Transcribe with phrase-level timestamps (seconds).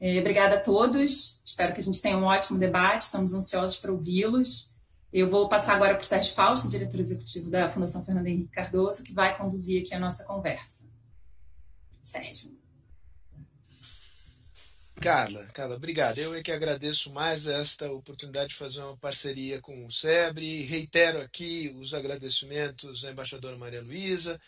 [0.00, 1.42] É, obrigada a todos.
[1.44, 3.02] Espero que a gente tenha um ótimo debate.
[3.02, 4.70] Estamos ansiosos para ouvi-los.
[5.12, 9.02] Eu vou passar agora para o Sérgio Fausto, diretor executivo da Fundação Fernando Henrique Cardoso,
[9.02, 10.88] que vai conduzir aqui a nossa conversa.
[12.00, 12.58] Sérgio.
[15.00, 16.18] Carla, Carla, obrigado.
[16.18, 20.62] Eu é que agradeço mais esta oportunidade de fazer uma parceria com o SEBRE.
[20.62, 24.38] Reitero aqui os agradecimentos à embaixadora Maria Luísa,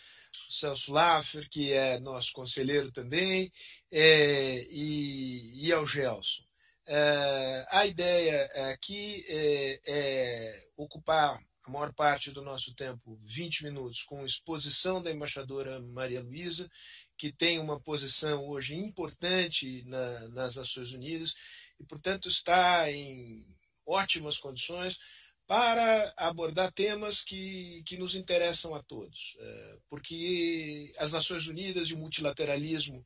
[0.48, 3.52] Celso Laffer, que é nosso conselheiro também,
[3.90, 6.42] é, e, e, ao Gelson.
[6.86, 14.02] É, a ideia aqui é, é, ocupar a maior parte do nosso tempo, 20 minutos,
[14.02, 16.68] com exposição da embaixadora Maria Luísa,
[17.16, 21.34] que tem uma posição hoje importante na, nas Nações Unidas
[21.78, 23.46] e, portanto, está em
[23.86, 24.98] ótimas condições
[25.46, 29.36] para abordar temas que, que nos interessam a todos.
[29.38, 33.04] É, porque as Nações Unidas e o multilateralismo,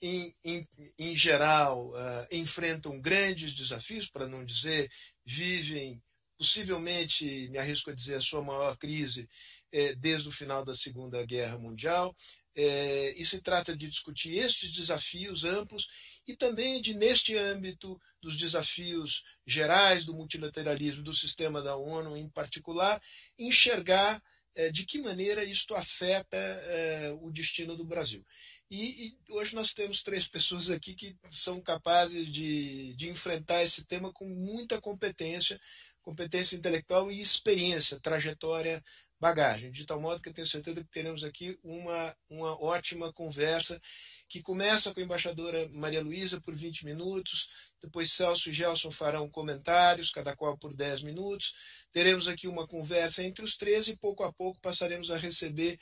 [0.00, 4.88] em, em, em geral, é, enfrentam grandes desafios, para não dizer
[5.24, 6.00] vivem,
[6.38, 9.28] possivelmente, me arrisco a dizer, a sua maior crise
[9.72, 12.14] é, desde o final da Segunda Guerra Mundial.
[12.60, 15.86] E se trata de discutir estes desafios amplos
[16.26, 22.28] e também de, neste âmbito dos desafios gerais do multilateralismo, do sistema da ONU em
[22.28, 23.00] particular,
[23.38, 24.22] enxergar
[24.54, 28.26] eh, de que maneira isto afeta eh, o destino do Brasil.
[28.70, 33.84] E, e, hoje nós temos três pessoas aqui que são capazes de, de enfrentar esse
[33.86, 35.58] tema com muita competência,
[36.02, 38.84] competência intelectual e experiência, trajetória,
[39.20, 43.80] bagagem, de tal modo que eu tenho certeza que teremos aqui uma, uma ótima conversa
[44.28, 47.48] que começa com a embaixadora Maria Luísa por 20 minutos,
[47.82, 51.54] depois Celso e Gelson farão comentários, cada qual por 10 minutos.
[51.92, 55.78] Teremos aqui uma conversa entre os três e pouco a pouco passaremos a receber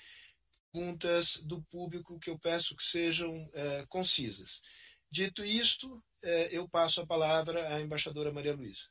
[0.73, 4.61] perguntas do público que eu peço que sejam é, concisas.
[5.11, 8.89] Dito isto, é, eu passo a palavra à embaixadora Maria Luísa.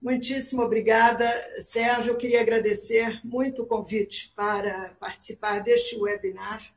[0.00, 2.12] Muitíssimo obrigada, Sérgio.
[2.12, 6.74] Eu queria agradecer muito o convite para participar deste webinar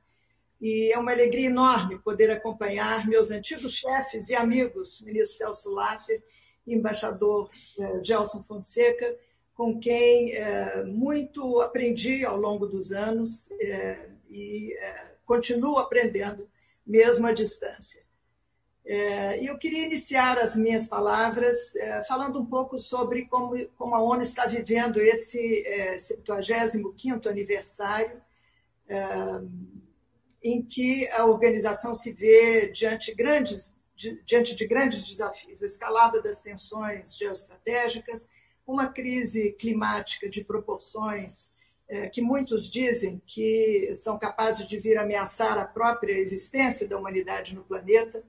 [0.60, 6.22] e é uma alegria enorme poder acompanhar meus antigos chefes e amigos, ministro Celso Laffer
[6.68, 7.50] e embaixador
[7.80, 9.18] eh, Gelson Fonseca,
[9.56, 14.76] com quem eh, muito aprendi ao longo dos anos eh, e
[15.24, 16.50] continuo aprendendo,
[16.86, 18.04] mesmo à distância.
[18.86, 21.74] E eu queria iniciar as minhas palavras
[22.08, 25.66] falando um pouco sobre como, como a ONU está vivendo esse
[25.98, 28.22] 75º aniversário
[30.44, 33.78] em que a organização se vê diante, grandes,
[34.26, 38.30] diante de grandes desafios, a escalada das tensões geoestratégicas,
[38.68, 41.54] uma crise climática de proporções
[41.88, 47.56] é, que muitos dizem que são capazes de vir ameaçar a própria existência da humanidade
[47.56, 48.24] no planeta,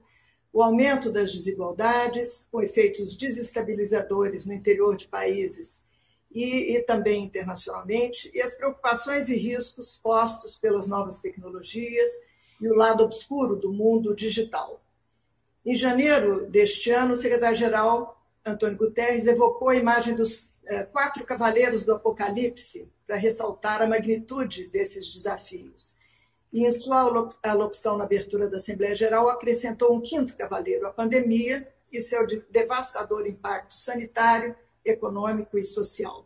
[0.55, 5.83] o aumento das desigualdades, com efeitos desestabilizadores no interior de países
[6.31, 12.09] e, e, também internacionalmente, e as preocupações e riscos postos pelas novas tecnologias
[12.61, 14.81] e o lado obscuro do mundo digital.
[15.65, 21.83] Em janeiro deste ano, o secretário-geral Antônio Guterres evocou a imagem dos eh, quatro cavaleiros
[21.83, 25.94] do Apocalipse para ressaltar a magnitude desses desafios.
[26.55, 27.01] E em sua
[27.43, 33.27] alocução na abertura da Assembleia Geral, acrescentou um quinto cavaleiro, a pandemia e seu devastador
[33.27, 34.55] impacto sanitário,
[34.85, 36.25] econômico e social.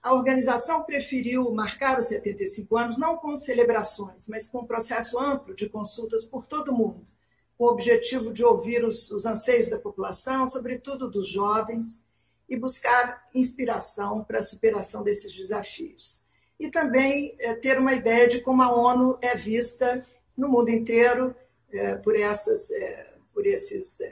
[0.00, 5.52] A organização preferiu marcar os 75 anos não com celebrações, mas com um processo amplo
[5.52, 7.10] de consultas por todo o mundo,
[7.58, 12.06] com o objetivo de ouvir os, os anseios da população, sobretudo dos jovens,
[12.48, 16.22] e buscar inspiração para a superação desses desafios.
[16.60, 20.06] E também é, ter uma ideia de como a ONU é vista
[20.36, 21.34] no mundo inteiro
[21.72, 24.02] é, por essas, é, por esses,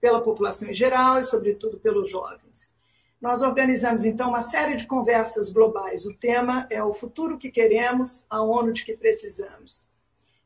[0.00, 2.76] pela população em geral e, sobretudo, pelos jovens.
[3.18, 6.04] Nós organizamos, então, uma série de conversas globais.
[6.04, 9.88] O tema é o futuro que queremos, a ONU de que precisamos.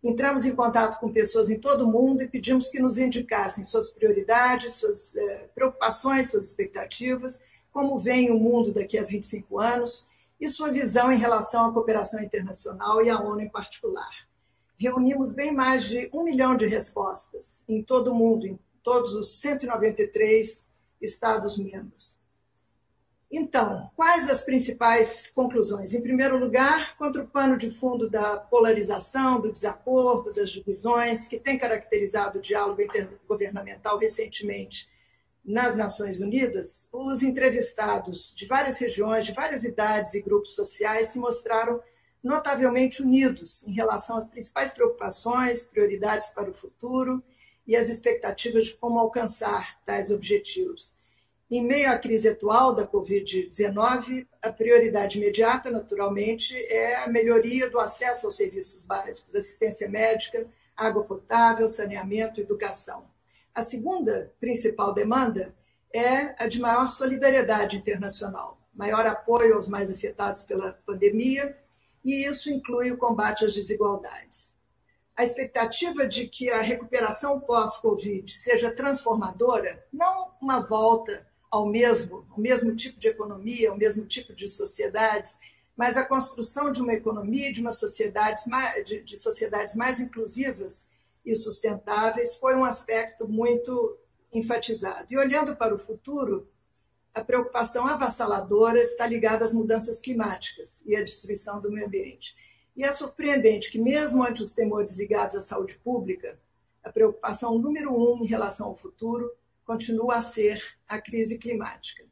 [0.00, 3.90] Entramos em contato com pessoas em todo o mundo e pedimos que nos indicassem suas
[3.90, 7.40] prioridades, suas eh, preocupações, suas expectativas,
[7.72, 10.06] como vem o mundo daqui a 25 anos
[10.40, 14.28] e sua visão em relação à cooperação internacional e à ONU em particular.
[14.76, 19.40] Reunimos bem mais de um milhão de respostas em todo o mundo, em todos os
[19.40, 20.68] 193
[21.00, 22.18] Estados-membros.
[23.30, 25.92] Então, quais as principais conclusões?
[25.92, 31.38] Em primeiro lugar, contra o pano de fundo da polarização, do desacordo, das divisões, que
[31.38, 34.88] tem caracterizado o diálogo intergovernamental recentemente
[35.48, 41.18] nas Nações Unidas, os entrevistados de várias regiões, de várias idades e grupos sociais se
[41.18, 41.80] mostraram
[42.22, 47.22] notavelmente unidos em relação às principais preocupações, prioridades para o futuro
[47.66, 50.94] e as expectativas de como alcançar tais objetivos.
[51.50, 57.80] Em meio à crise atual da Covid-19, a prioridade imediata, naturalmente, é a melhoria do
[57.80, 60.46] acesso aos serviços básicos, assistência médica,
[60.76, 63.06] água potável, saneamento, educação.
[63.58, 65.52] A segunda principal demanda
[65.92, 71.58] é a de maior solidariedade internacional, maior apoio aos mais afetados pela pandemia,
[72.04, 74.56] e isso inclui o combate às desigualdades.
[75.16, 82.38] A expectativa de que a recuperação pós-Covid seja transformadora, não uma volta ao mesmo, ao
[82.38, 85.36] mesmo tipo de economia, ao mesmo tipo de sociedades,
[85.76, 90.86] mas a construção de uma economia, de uma sociedades mais, de, de sociedades mais inclusivas
[91.30, 93.98] e sustentáveis foi um aspecto muito
[94.32, 95.06] enfatizado.
[95.10, 96.48] E olhando para o futuro,
[97.12, 102.34] a preocupação avassaladora está ligada às mudanças climáticas e à destruição do meio ambiente.
[102.74, 106.40] E é surpreendente que, mesmo ante os temores ligados à saúde pública,
[106.82, 109.30] a preocupação número um em relação ao futuro
[109.66, 112.06] continua a ser a crise climática.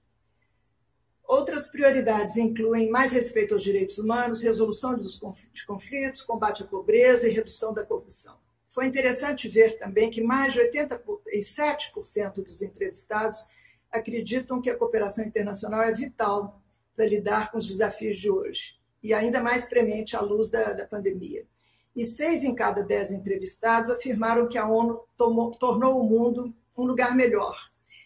[1.24, 7.32] Outras prioridades incluem mais respeito aos direitos humanos, resolução de conflitos, combate à pobreza e
[7.32, 8.45] redução da corrupção.
[8.76, 13.42] Foi interessante ver também que mais de 87% dos entrevistados
[13.90, 16.60] acreditam que a cooperação internacional é vital
[16.94, 20.86] para lidar com os desafios de hoje, e ainda mais premente à luz da, da
[20.86, 21.46] pandemia.
[21.96, 26.84] E seis em cada dez entrevistados afirmaram que a ONU tomou, tornou o mundo um
[26.84, 27.58] lugar melhor,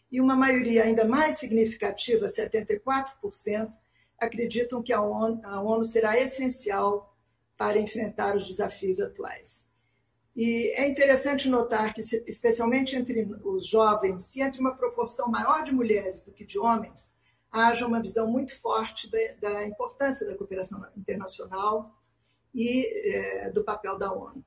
[0.08, 3.72] e uma maioria ainda mais significativa, 74%,
[4.16, 7.12] acreditam que a ONU, a ONU será essencial
[7.56, 9.68] para enfrentar os desafios atuais.
[10.40, 15.70] E é interessante notar que, especialmente entre os jovens, e entre uma proporção maior de
[15.70, 17.14] mulheres do que de homens,
[17.52, 19.18] haja uma visão muito forte da,
[19.50, 21.94] da importância da cooperação internacional
[22.54, 24.42] e é, do papel da ONU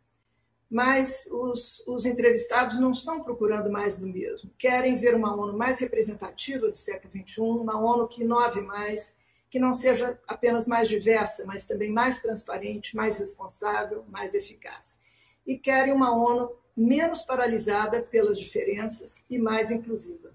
[0.68, 4.50] mas os, os, entrevistados não estão procurando mais do mesmo.
[4.58, 9.16] Querem ver uma ONU mais representativa do século XXI, uma ONU que inove mais,
[9.52, 15.00] que não seja apenas mais diversa, mas também mais transparente, mais responsável, mais eficaz.
[15.46, 20.34] E querem uma ONU menos paralisada pelas diferenças e mais inclusiva.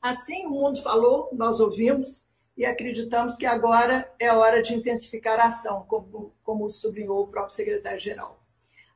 [0.00, 2.26] Assim, o mundo falou, nós ouvimos
[2.56, 7.54] e acreditamos que agora é hora de intensificar a ação, como, como sublinhou o próprio
[7.54, 8.40] secretário-geral.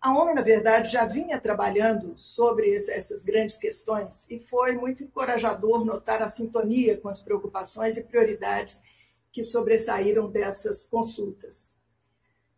[0.00, 5.84] A ONU, na verdade, já vinha trabalhando sobre essas grandes questões e foi muito encorajador
[5.84, 8.82] notar a sintonia com as preocupações e prioridades
[9.30, 11.79] que sobressaíram dessas consultas.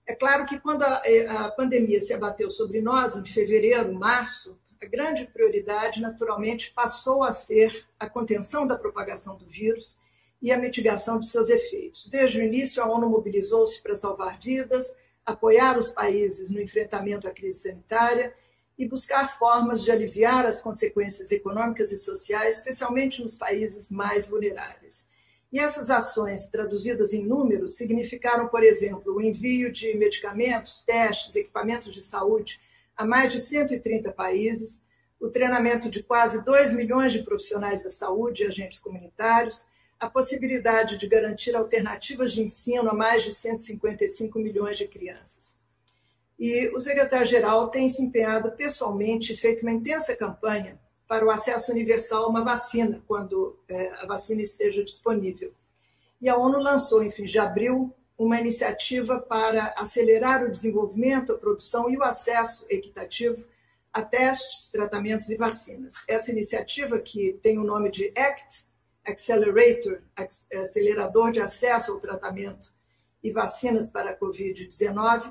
[0.06, 1.02] É claro que quando a,
[1.44, 7.30] a pandemia se abateu sobre nós, em fevereiro, março, a grande prioridade, naturalmente, passou a
[7.30, 9.96] ser a contenção da propagação do vírus
[10.40, 12.08] e a mitigação de seus efeitos.
[12.08, 17.30] Desde o início, a ONU mobilizou-se para salvar vidas, apoiar os países no enfrentamento à
[17.30, 18.34] crise sanitária
[18.76, 25.06] e buscar formas de aliviar as consequências econômicas e sociais, especialmente nos países mais vulneráveis.
[25.52, 31.92] E essas ações, traduzidas em números, significaram, por exemplo, o envio de medicamentos, testes, equipamentos
[31.92, 32.58] de saúde
[32.96, 34.82] a mais de 130 países,
[35.20, 39.66] o treinamento de quase 2 milhões de profissionais da saúde e agentes comunitários,
[40.00, 45.58] a possibilidade de garantir alternativas de ensino a mais de 155 milhões de crianças.
[46.38, 50.80] E o secretário-geral tem se empenhado pessoalmente e feito uma intensa campanha
[51.12, 55.52] para o acesso universal a uma vacina, quando é, a vacina esteja disponível.
[56.18, 61.38] E a ONU lançou, em fim de abril, uma iniciativa para acelerar o desenvolvimento, a
[61.38, 63.46] produção e o acesso equitativo
[63.92, 65.92] a testes, tratamentos e vacinas.
[66.08, 68.64] Essa iniciativa, que tem o nome de ACT,
[69.04, 72.72] Accelerator, acelerador de acesso ao tratamento
[73.22, 75.30] e vacinas para a Covid-19,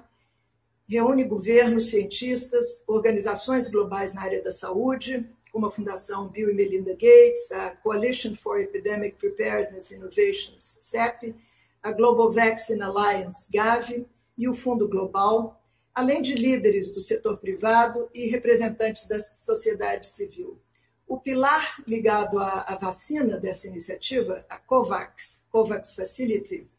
[0.88, 6.94] reúne governos, cientistas, organizações globais na área da saúde, como a Fundação Bill e Melinda
[6.94, 11.36] Gates, a Coalition for Epidemic Preparedness Innovations, CEP,
[11.84, 15.62] a Global Vaccine Alliance, GAVI, e o Fundo Global,
[15.94, 20.60] além de líderes do setor privado e representantes da sociedade civil.
[21.06, 26.70] O pilar ligado à, à, vacina dessa iniciativa, a COVAX, COVAX Facility,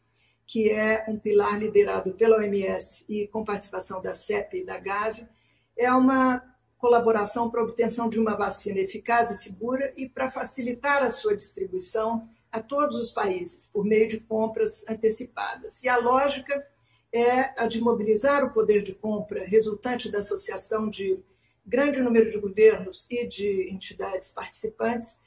[0.47, 5.27] que é um pilar liderado pela OMS e com participação da CEP e da GAVI,
[5.77, 6.43] é uma
[6.83, 11.33] colaboração para a obtenção de uma vacina eficaz e segura e para facilitar a sua
[11.33, 15.81] distribuição a todos os países por meio de compras antecipadas.
[15.81, 16.61] E a lógica
[17.09, 21.17] é a de mobilizar o poder de compra resultante da associação de
[21.65, 25.21] grande número de governos e de entidades participantes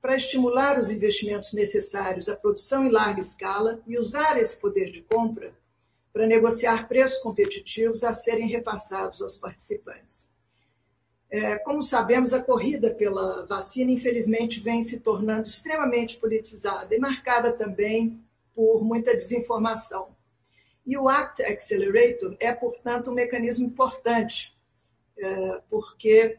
[0.00, 5.02] para estimular os investimentos necessários à produção em larga escala e usar esse poder de
[5.02, 5.52] compra
[6.10, 10.31] para negociar preços competitivos a serem repassados aos participantes.
[11.32, 17.50] É, como sabemos, a corrida pela vacina, infelizmente, vem se tornando extremamente politizada e marcada
[17.50, 18.22] também
[18.54, 20.14] por muita desinformação.
[20.84, 24.54] E o ACT Accelerator é, portanto, um mecanismo importante,
[25.16, 26.36] é, porque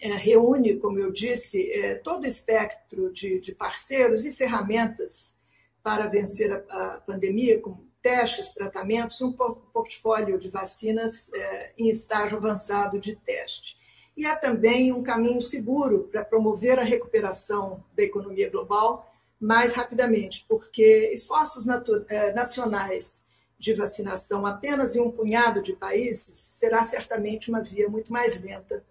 [0.00, 1.70] é, reúne, como eu disse,
[2.02, 5.34] todo o espectro de, parceiros e ferramentas
[5.82, 11.30] para vencer a, pandemia, como testes, tratamentos, um portfólio de vacinas
[11.76, 13.76] em estágio avançado de teste.
[14.16, 20.46] E há também um caminho seguro para promover a recuperação da economia global mais rapidamente,
[20.48, 21.66] porque esforços
[22.08, 23.24] eh, nacionais
[23.58, 28.82] de vacinação apenas em um punhado de países será certamente uma via muito mais lenta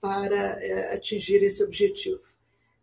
[0.00, 2.22] para eh, atingir esse objetivo.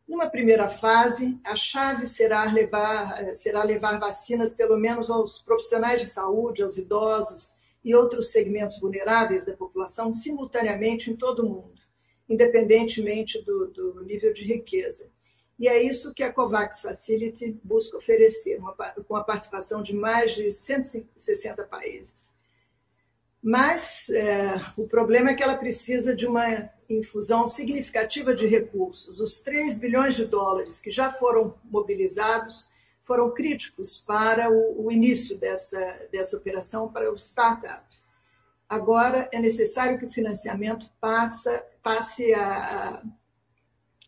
[0.08, 6.02] Numa primeira fase, a chave será levar, eh, será levar vacinas pelo menos aos profissionais
[6.02, 11.82] de saúde, aos idosos e outros segmentos vulneráveis da população simultaneamente em todo o mundo,
[12.30, 15.10] independentemente do, do nível de riqueza.
[15.58, 18.74] E é isso que a COVAX Facility busca oferecer, uma,
[19.08, 22.34] com a participação de mais de 160 países.
[23.44, 29.20] Mas é, o problema é que ela precisa de uma infusão significativa de recursos.
[29.20, 32.70] Os 3 bilhões de dólares que já foram mobilizados
[33.02, 37.86] foram críticos para o, o início dessa, dessa operação para o startup.
[38.70, 43.04] Agora é necessário que o financiamento passa, passe a,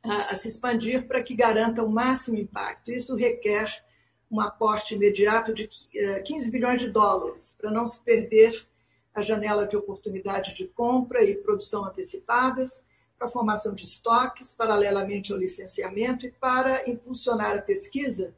[0.04, 2.92] a, a se expandir para que garanta o máximo impacto.
[2.92, 3.84] Isso requer
[4.32, 8.68] um aporte imediato de 15 eh, bilhões de dólares, para não se perder
[9.14, 12.84] a janela de oportunidade de compra e produção antecipadas,
[13.18, 18.34] para a formação de estoques, paralelamente ao licenciamento, e para impulsionar a pesquisa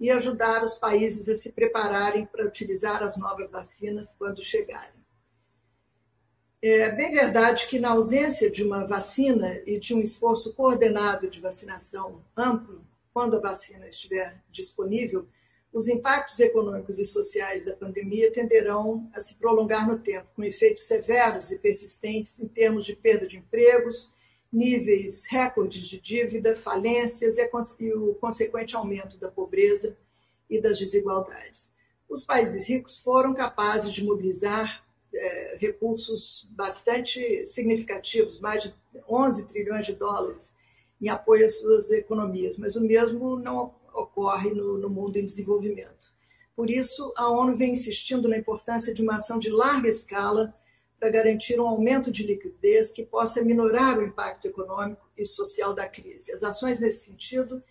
[0.00, 4.98] e ajudar os países a se prepararem para utilizar as novas vacinas quando chegarem.
[6.62, 11.40] É bem verdade que, na ausência de uma vacina e de um esforço coordenado de
[11.40, 15.26] vacinação amplo, quando a vacina estiver disponível,
[15.72, 20.84] os impactos econômicos e sociais da pandemia tenderão a se prolongar no tempo, com efeitos
[20.86, 24.12] severos e persistentes em termos de perda de empregos,
[24.52, 29.96] níveis recordes de dívida, falências e o consequente aumento da pobreza
[30.48, 31.72] e das desigualdades.
[32.08, 38.74] Os países ricos foram capazes de mobilizar é, recursos bastante significativos, mais de
[39.08, 40.52] 11 trilhões de dólares,
[41.00, 46.12] em apoio às suas economias, mas o mesmo não ocorre no, no mundo em desenvolvimento.
[46.54, 50.54] Por isso, a ONU vem insistindo na importância de uma ação de larga escala
[51.00, 55.88] para garantir um aumento de liquidez que possa minorar o impacto econômico e social da
[55.88, 56.30] crise.
[56.30, 57.62] As ações nesse sentido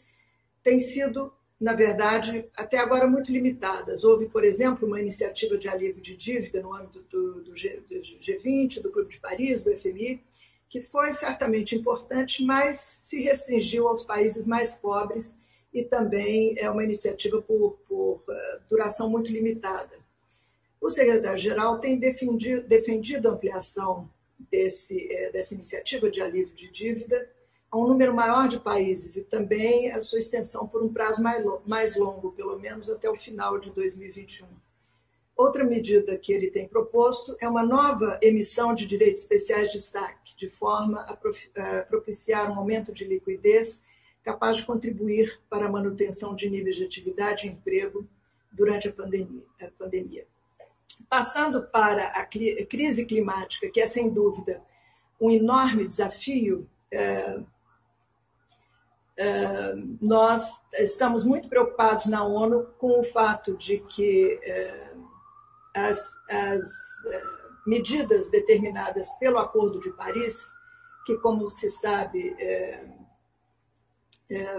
[0.63, 1.31] têm sido,
[1.62, 4.03] na verdade, até agora muito limitadas.
[4.03, 8.01] Houve, por exemplo, uma iniciativa de alívio de dívida no âmbito do, do, G, do
[8.01, 10.24] G20, do Clube de Paris, do FMI,
[10.67, 15.39] que foi certamente importante, mas se restringiu aos países mais pobres
[15.71, 19.98] e também é uma iniciativa por, por uh, duração muito limitada.
[20.81, 24.09] O secretário-geral tem defendido, defendido a ampliação
[24.50, 27.29] desse, é, dessa iniciativa de alívio de dívida
[27.71, 31.21] a um número maior de países e também a sua extensão por um prazo
[31.65, 34.48] mais longo, pelo menos até o final de 2021.
[35.36, 40.36] Outra medida que ele tem proposto é uma nova emissão de direitos especiais de saque,
[40.36, 41.15] de forma a
[41.83, 43.83] propiciar um aumento de liquidez
[44.24, 48.05] capaz de contribuir para a manutenção de níveis de atividade e emprego
[48.51, 50.25] durante a pandemia.
[51.07, 54.61] Passando para a crise climática, que é sem dúvida
[55.19, 57.39] um enorme desafio, é,
[59.17, 64.93] é, nós estamos muito preocupados na ONU com o fato de que é,
[65.75, 66.63] as, as
[67.67, 70.55] medidas determinadas pelo Acordo de Paris,
[71.05, 72.35] que, como se sabe,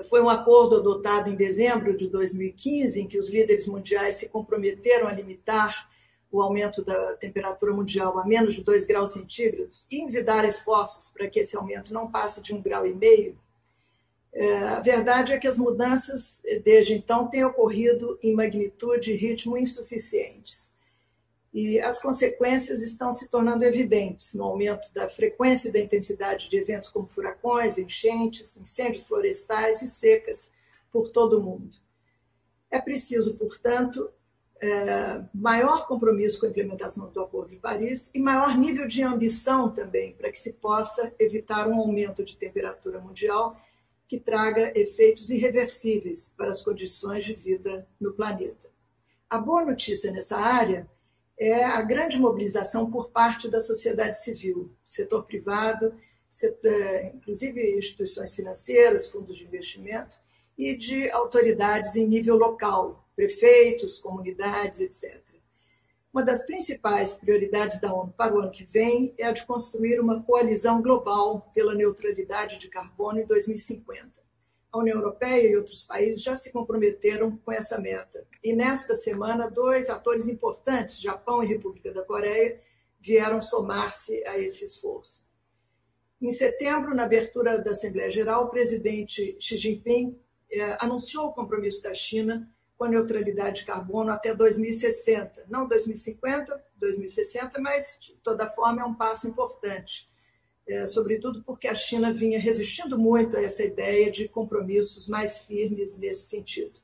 [0.08, 5.06] foi um acordo adotado em dezembro de 2015, em que os líderes mundiais se comprometeram
[5.06, 5.89] a limitar
[6.30, 11.28] o aumento da temperatura mundial a menos de 2 graus centígrados e envidar esforços para
[11.28, 13.36] que esse aumento não passe de um grau e meio,
[14.32, 19.56] é, a verdade é que as mudanças desde então têm ocorrido em magnitude e ritmo
[19.56, 20.78] insuficientes.
[21.52, 26.56] E as consequências estão se tornando evidentes no aumento da frequência e da intensidade de
[26.56, 30.52] eventos como furacões, enchentes, incêndios florestais e secas
[30.92, 31.76] por todo o mundo.
[32.70, 34.12] É preciso, portanto,
[34.60, 39.70] é, maior compromisso com a implementação do Acordo de Paris e maior nível de ambição
[39.70, 43.60] também, para que se possa evitar um aumento de temperatura mundial
[44.06, 48.68] que traga efeitos irreversíveis para as condições de vida no planeta.
[49.28, 50.88] A boa notícia nessa área
[51.38, 55.94] é a grande mobilização por parte da sociedade civil, setor privado
[57.14, 60.20] inclusive instituições financeiras, fundos de investimento,
[60.56, 65.20] e de autoridades em nível local, prefeitos, comunidades, etc.
[66.10, 70.00] Uma das principais prioridades da ONU para o ano que vem é a de construir
[70.00, 74.18] uma coalizão global pela neutralidade de carbono em 2050.
[74.72, 78.26] A União Europeia e outros países já se comprometeram com essa meta.
[78.42, 82.58] E nesta semana, dois atores importantes, Japão e República da Coreia,
[82.98, 85.22] vieram somar-se a esse esforço.
[86.22, 90.18] Em setembro, na abertura da Assembleia Geral, o presidente Xi Jinping
[90.50, 92.50] eh, anunciou o compromisso da China
[92.80, 95.44] com a neutralidade de carbono até 2060.
[95.50, 100.08] Não 2050, 2060, mas de toda forma é um passo importante,
[100.66, 105.98] é, sobretudo porque a China vinha resistindo muito a essa ideia de compromissos mais firmes
[105.98, 106.80] nesse sentido.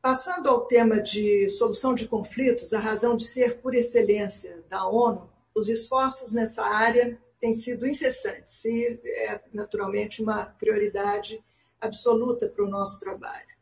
[0.00, 5.28] Passando ao tema de solução de conflitos, a razão de ser por excelência da ONU,
[5.56, 11.44] os esforços nessa área têm sido incessantes e é naturalmente uma prioridade
[11.80, 13.57] absoluta para o nosso trabalho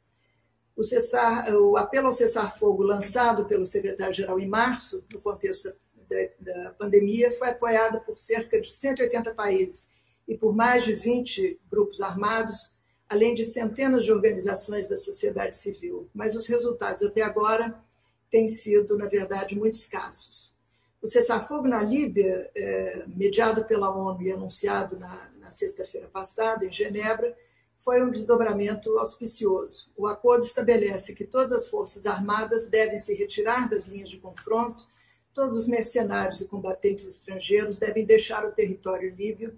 [0.77, 5.75] o, cessar, o apelo ao cessar-fogo lançado pelo secretário-geral em março, no contexto
[6.09, 9.91] da, da, pandemia, foi apoiado por cerca de 180 países
[10.29, 12.77] e por mais de 20 grupos armados,
[13.09, 16.11] além de centenas de organizações da sociedade civil.
[16.13, 17.83] Mas os resultados até agora
[18.31, 20.55] têm sido, na verdade, muito escassos.
[21.01, 26.73] O cessar-fogo na Líbia, é, mediado pela ONU e anunciado na, na sexta-feira passada, em
[26.73, 27.35] Genebra,
[27.79, 29.91] foi um desdobramento auspicioso.
[29.97, 34.89] O acordo estabelece que todas as forças armadas devem se retirar das linhas de confronto,
[35.33, 39.57] todos os mercenários e combatentes estrangeiros devem deixar o território líbio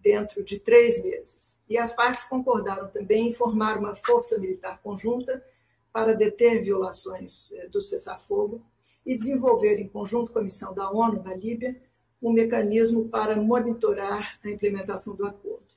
[0.00, 1.58] dentro de três meses.
[1.68, 5.42] E as partes concordaram também em formar uma força militar conjunta
[5.90, 8.62] para deter violações eh, do cessar-fogo
[9.06, 11.80] e desenvolver, em conjunto com a missão da ONU na Líbia,
[12.20, 15.73] um mecanismo para monitorar a implementação do acordo.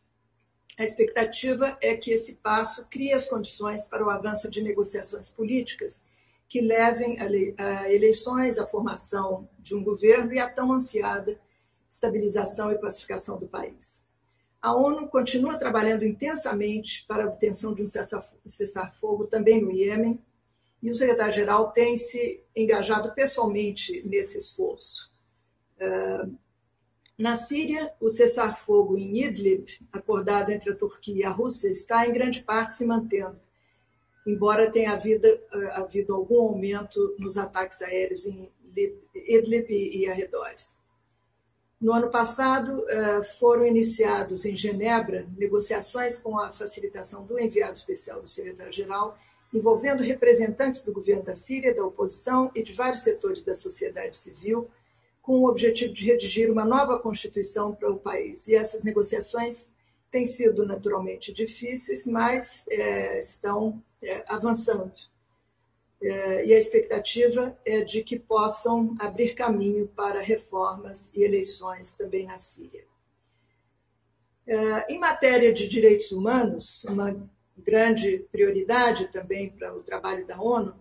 [0.77, 6.05] A expectativa é que esse passo crie as condições para o avanço de negociações políticas
[6.47, 11.39] que levem a eleições, à formação de um governo e à tão ansiada
[11.89, 14.05] estabilização e pacificação do país.
[14.61, 17.85] A ONU continua trabalhando intensamente para a obtenção de um
[18.45, 20.19] cessar-fogo também no Iêmen,
[20.81, 25.11] e o secretário-geral tem se engajado pessoalmente nesse esforço.
[27.17, 32.13] Na Síria, o cessar-fogo em Idlib, acordado entre a Turquia e a Rússia, está em
[32.13, 33.39] grande parte se mantendo,
[34.25, 38.51] embora tenha havido, eh, havido algum aumento nos ataques aéreos em
[39.15, 40.77] Idlib e arredores.
[41.81, 48.21] No ano passado, eh, foram iniciados em Genebra negociações com a facilitação do enviado especial
[48.21, 49.17] do secretário-geral,
[49.51, 54.69] envolvendo representantes do governo da Síria, da oposição e de vários setores da sociedade civil,
[55.27, 58.47] com o objetivo de redigir uma nova Constituição para o país.
[58.47, 59.73] E essas negociações
[60.09, 64.93] têm sido naturalmente difíceis, mas é, estão é, avançando.
[66.01, 72.25] É, e a expectativa é de que possam abrir caminho para reformas e eleições também
[72.25, 72.85] na Síria.
[74.47, 80.73] É, em matéria de direitos humanos, uma grande prioridade também para o trabalho da ONU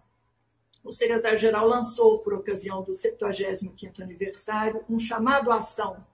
[0.87, 6.05] o secretário-geral lançou, por ocasião do 75º aniversário, um chamado à ação,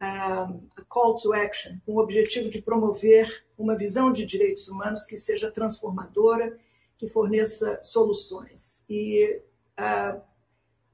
[0.00, 0.48] a
[0.88, 5.50] call to action, com o objetivo de promover uma visão de direitos humanos que seja
[5.50, 6.58] transformadora,
[6.98, 8.84] que forneça soluções.
[8.88, 9.40] E,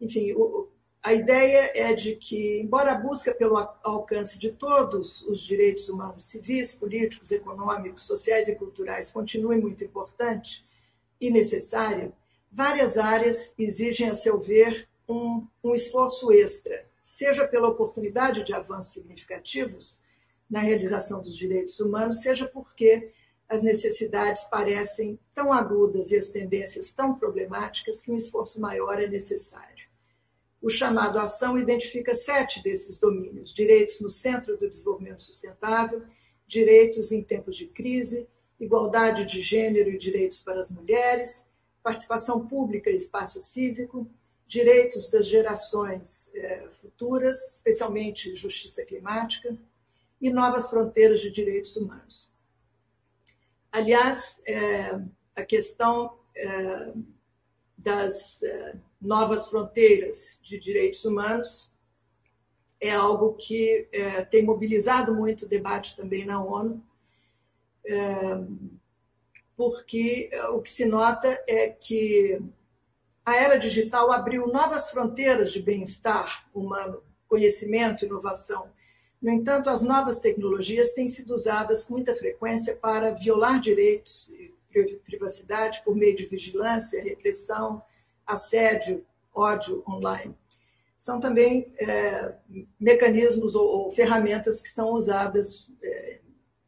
[0.01, 0.35] enfim,
[1.03, 6.27] a ideia é de que, embora a busca pelo alcance de todos os direitos humanos
[6.27, 10.67] civis, políticos, econômicos, sociais e culturais continue muito importante
[11.21, 12.13] e necessária,
[12.51, 18.93] várias áreas exigem, a seu ver, um, um esforço extra, seja pela oportunidade de avanços
[18.93, 20.01] significativos
[20.49, 23.13] na realização dos direitos humanos, seja porque
[23.49, 29.09] as necessidades parecem tão agudas e as tendências tão problemáticas que um esforço maior é
[29.09, 29.89] necessário.
[30.63, 36.03] O chamado ação identifica sete desses domínios: direitos no centro do desenvolvimento sustentável,
[36.47, 41.47] direitos em tempos de crise, igualdade de gênero e direitos para as mulheres,
[41.83, 44.07] participação pública e espaço cívico,
[44.47, 49.57] direitos das gerações é, futuras, especialmente justiça climática,
[50.21, 52.33] e novas fronteiras de direitos humanos.
[53.73, 55.01] Aliás, é,
[55.35, 56.93] a questão é,
[57.79, 58.41] das
[59.01, 61.73] novas fronteiras de direitos humanos
[62.79, 63.89] é algo que
[64.31, 66.83] tem mobilizado muito o debate também na ONU
[69.61, 72.41] porque eh, o que se nota é que
[73.23, 78.71] a era digital abriu novas fronteiras de bem-estar humano, conhecimento, inovação,
[79.21, 84.51] No entanto, as novas tecnologias têm sido usadas com muita frequência para violar direitos e
[85.05, 87.83] privacidade por meio de vigilância, repressão,
[88.27, 90.35] assédio, ódio online.
[90.99, 92.33] São também é,
[92.81, 96.21] mecanismos ou, ou, ferramentas que são usadas é,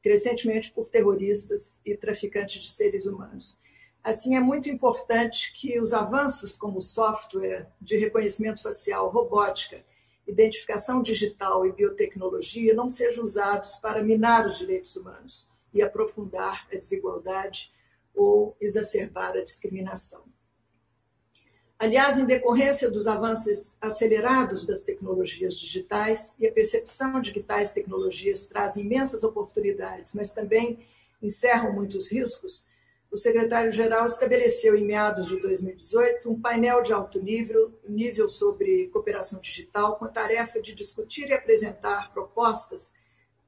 [0.03, 3.59] crescentemente por terroristas e traficantes de seres humanos.
[4.03, 9.85] Assim, é muito importante que os avanços como software de reconhecimento facial, robótica,
[10.27, 16.77] identificação digital e biotecnologia não sejam usados para minar os direitos humanos e aprofundar a
[16.77, 17.73] desigualdade
[18.13, 20.32] ou exacerbar a discriminação.
[21.83, 27.73] Aliás, em decorrência dos avanços acelerados das tecnologias digitais e a percepção de que tais
[27.73, 30.79] tecnologias trazem imensas oportunidades, mas também
[31.21, 32.69] encerram muitos riscos,
[33.11, 39.41] o secretário-geral estabeleceu em meados de 2018 um painel de alto nível, nível sobre cooperação
[39.41, 42.95] digital, com a tarefa de discutir e apresentar propostas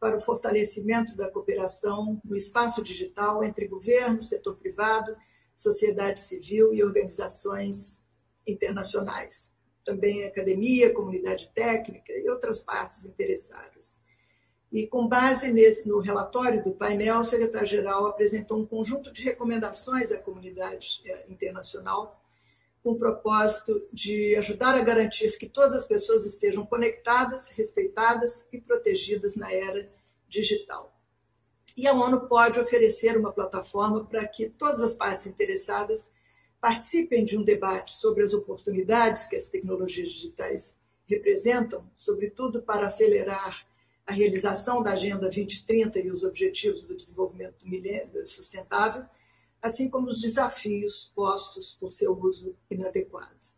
[0.01, 5.17] para o fortalecimento da cooperação no espaço digital entre governo, setor privado,
[5.55, 8.03] sociedade civil e organizações
[8.47, 9.55] internacionais,
[9.85, 14.03] também academia, comunidade técnica e outras partes interessadas.
[14.73, 20.11] E com base nesse, no relatório do painel, o secretário-geral apresentou um conjunto de recomendações
[20.11, 22.21] à comunidade eh, internacional
[22.85, 28.61] com o propósito de ajudar a garantir que todas as pessoas estejam conectadas, respeitadas e
[28.61, 29.91] protegidas na era
[30.29, 30.95] digital.
[31.75, 36.13] E a ONU pode oferecer uma plataforma para que todas as partes interessadas
[36.65, 43.67] participem de um debate sobre as oportunidades que as tecnologias digitais representam, sobretudo para acelerar
[44.07, 47.67] a realização da Agenda 2030 e os Objetivos do Desenvolvimento
[48.25, 49.05] Sustentável,
[49.61, 53.53] assim como os desafios postos por seu uso inadequado.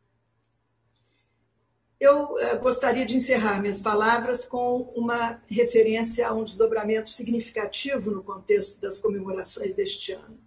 [2.00, 8.24] Eu eh, gostaria de encerrar minhas palavras com uma referência a um desdobramento significativo no
[8.24, 10.45] contexto das comemorações deste ano.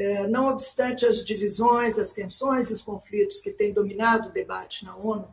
[0.00, 4.82] É, não obstante as divisões, as tensões e os conflitos que têm dominado o debate
[4.82, 5.28] na ONU,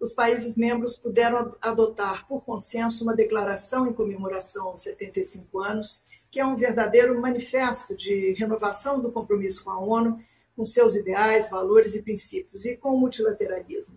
[0.00, 6.40] os países membros puderam adotar por consenso uma declaração em comemoração aos 75 anos, que
[6.40, 10.20] é um verdadeiro manifesto de renovação do compromisso com a ONU,
[10.56, 13.96] com seus ideais, valores e princípios, e com o multilateralismo.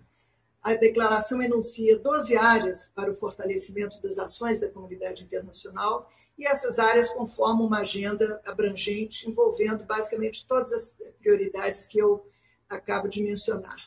[0.62, 6.80] A declaração enuncia 12 áreas para o fortalecimento das ações da comunidade internacional e essas
[6.80, 12.26] áreas conformam uma agenda abrangente, envolvendo basicamente todas as prioridades que eu
[12.70, 13.78] acabo de mencionar.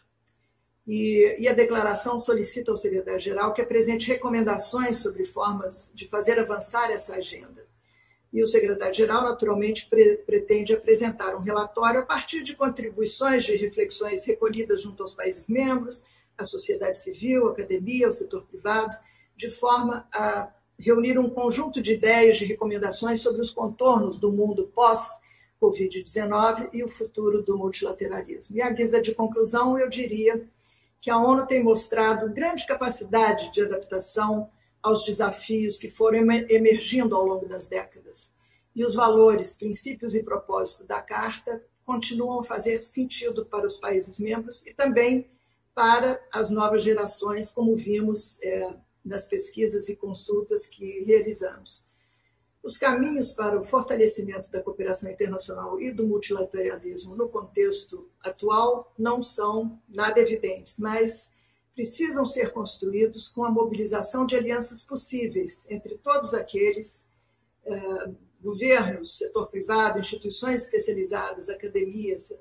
[0.87, 6.91] E, e a declaração solicita ao secretário-geral que apresente recomendações sobre formas de fazer avançar
[6.91, 7.67] essa agenda.
[8.33, 14.27] E o secretário-geral, naturalmente, pre pretende apresentar um relatório a partir de contribuições de reflexões
[14.27, 16.05] recolhidas junto aos países membros,
[16.37, 18.97] à sociedade civil, à academia, ao setor privado,
[19.37, 24.71] de forma a reunir um conjunto de ideias de recomendações sobre os contornos do mundo
[24.75, 28.57] pós-Covid-19 e o futuro do multilateralismo.
[28.57, 30.49] E à guisa de conclusão, eu diria
[31.01, 34.49] que a ONU tem mostrado grande capacidade de adaptação
[34.83, 38.33] aos desafios que foram emergindo ao longo das décadas.
[38.75, 44.19] E os valores, princípios e propósitos da Carta continuam a fazer sentido para os países
[44.19, 45.29] membros e também
[45.75, 51.87] para as novas gerações, como vimos é, das pesquisas e consultas que realizamos.
[52.63, 59.23] Os caminhos para o fortalecimento da cooperação internacional e do multilateralismo no contexto atual não
[59.23, 61.31] são nada evidentes, mas
[61.75, 67.07] precisam ser construídos com a mobilização de alianças possíveis entre todos aqueles
[67.65, 72.33] eh, governos, setor privado, instituições especializadas, academias,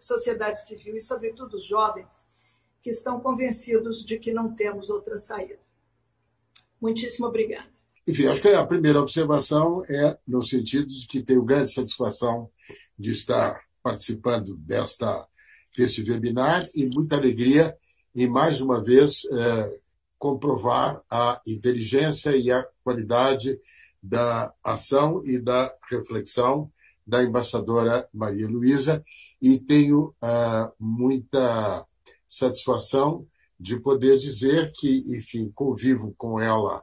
[0.00, 2.28] sociedade civil e, sobretudo, os jovens
[2.82, 5.61] que estão convencidos de que não temos outra saída.
[6.82, 7.70] Muitíssimo obrigada.
[8.08, 12.50] Enfim, acho que a primeira observação é no sentido de que tenho grande satisfação
[12.98, 15.28] de estar participando desta
[15.76, 17.74] desse webinar e muita alegria
[18.14, 19.78] em mais uma vez é,
[20.18, 23.58] comprovar a inteligência e a qualidade
[24.02, 26.70] da ação e da reflexão
[27.06, 29.02] da embaixadora Maria Luísa
[29.40, 31.86] e tenho uh, muita
[32.26, 33.26] satisfação
[33.62, 36.82] de poder dizer que, enfim, convivo com ela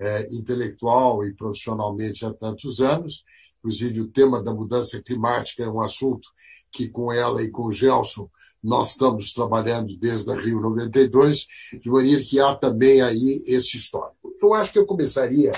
[0.00, 3.22] é, intelectual e profissionalmente há tantos anos.
[3.58, 6.28] Inclusive, o tema da mudança climática é um assunto
[6.72, 8.28] que, com ela e com o Gelson,
[8.62, 11.46] nós estamos trabalhando desde a Rio 92,
[11.80, 14.34] de maneira que há também aí esse histórico.
[14.40, 15.52] Eu acho que eu começaria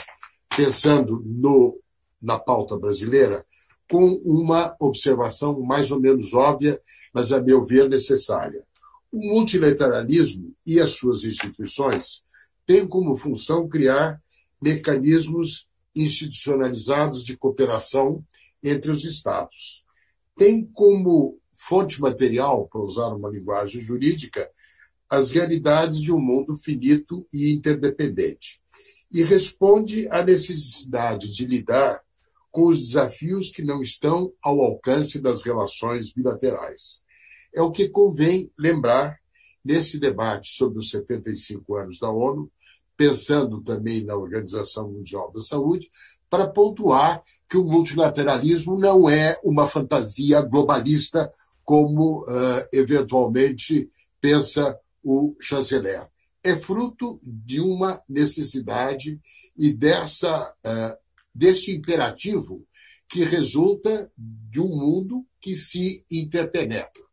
[0.56, 1.78] pensando no,
[2.20, 3.44] na pauta brasileira
[3.88, 6.80] com uma observação mais ou menos óbvia,
[7.14, 8.65] mas, a meu ver, necessária.
[9.16, 12.22] O multilateralismo e as suas instituições
[12.66, 14.22] têm como função criar
[14.60, 18.22] mecanismos institucionalizados de cooperação
[18.62, 19.86] entre os Estados.
[20.36, 24.50] Tem como fonte material, para usar uma linguagem jurídica,
[25.08, 28.60] as realidades de um mundo finito e interdependente,
[29.10, 32.02] e responde à necessidade de lidar
[32.50, 37.00] com os desafios que não estão ao alcance das relações bilaterais.
[37.56, 39.18] É o que convém lembrar
[39.64, 42.50] nesse debate sobre os 75 anos da ONU,
[42.96, 45.88] pensando também na Organização Mundial da Saúde,
[46.28, 51.32] para pontuar que o multilateralismo não é uma fantasia globalista
[51.64, 53.88] como uh, eventualmente
[54.20, 56.06] pensa o chanceler.
[56.44, 59.18] É fruto de uma necessidade
[59.58, 60.96] e dessa, uh,
[61.34, 62.66] desse imperativo
[63.08, 67.05] que resulta de um mundo que se interpenetra.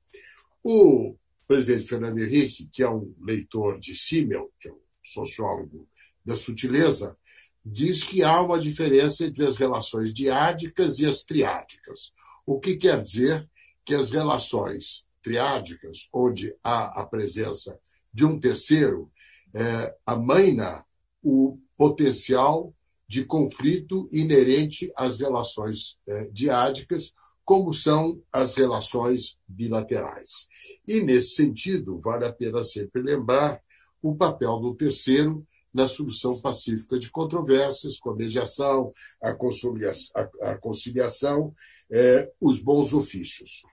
[0.64, 1.16] O
[1.48, 5.88] presidente Fernando Henrique, que é um leitor de Simmel, que é um sociólogo
[6.26, 7.18] da sutileza,
[7.66, 12.14] diz que há uma diferença entre as relações diádicas e as triádicas,
[12.46, 13.50] o que quer dizer
[13.86, 17.78] que as relações triádicas, onde há a presença
[18.14, 19.10] de um terceiro,
[19.56, 20.86] é, amaina
[21.22, 22.74] o potencial
[23.08, 27.14] de conflito inerente às relações é, diádicas,
[27.46, 30.48] como são as relações bilaterais.
[30.88, 33.62] E, nesse sentido, vale a pena sempre lembrar
[34.02, 40.56] o papel do terceiro na solução pacífica de controvérsias, com a mediação, a conciliação, a
[40.56, 41.54] conciliação
[41.92, 43.64] eh, os bons ofícios.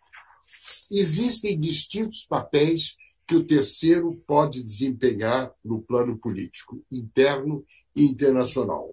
[0.90, 8.90] Existem distintos papéis que o terceiro pode desempenhar no plano político, interno e internacional.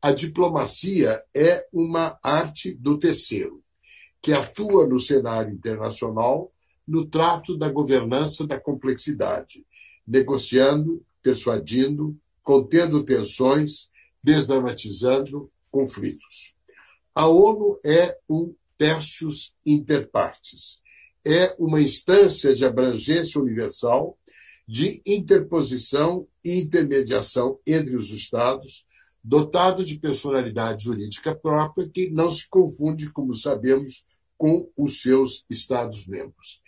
[0.00, 3.61] A diplomacia é uma arte do terceiro,
[4.22, 6.52] que atua no cenário internacional
[6.86, 9.66] no trato da governança da complexidade,
[10.06, 13.90] negociando, persuadindo, contendo tensões,
[14.22, 16.54] desdramatizando conflitos.
[17.14, 20.82] A ONU é um tertius inter partes.
[21.24, 24.18] É uma instância de abrangência universal,
[24.66, 28.84] de interposição e intermediação entre os Estados,
[29.22, 34.04] dotado de personalidade jurídica própria que não se confunde, como sabemos,
[34.42, 36.60] com os seus Estados-membros.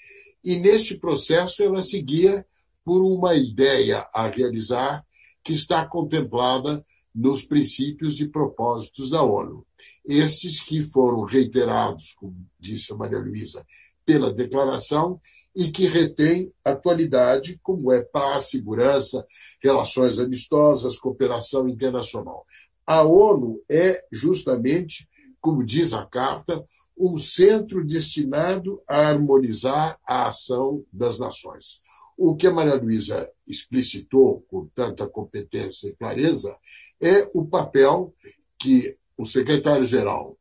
[0.44, 2.46] E neste processo ela seguia
[2.84, 5.04] por uma ideia a realizar
[5.42, 9.66] que está contemplada nos princípios e propósitos da ONU.
[10.06, 13.66] Estes que foram reiterados, como disse a Maria Luísa,
[14.06, 15.20] pela declaração
[15.56, 19.26] e que retém atualidade, como é paz, segurança,
[19.60, 22.46] relações amistosas, cooperação internacional.
[22.87, 25.08] A ONU é justamente,
[25.44, 26.64] como diz a carta,
[26.96, 31.83] um centro destinado a harmonizar a ação das nações.
[32.16, 36.57] O que a Maria Luísa explicitou com tanta competência e clareza
[36.98, 38.14] é o papel
[38.59, 40.35] que o secretário-geral,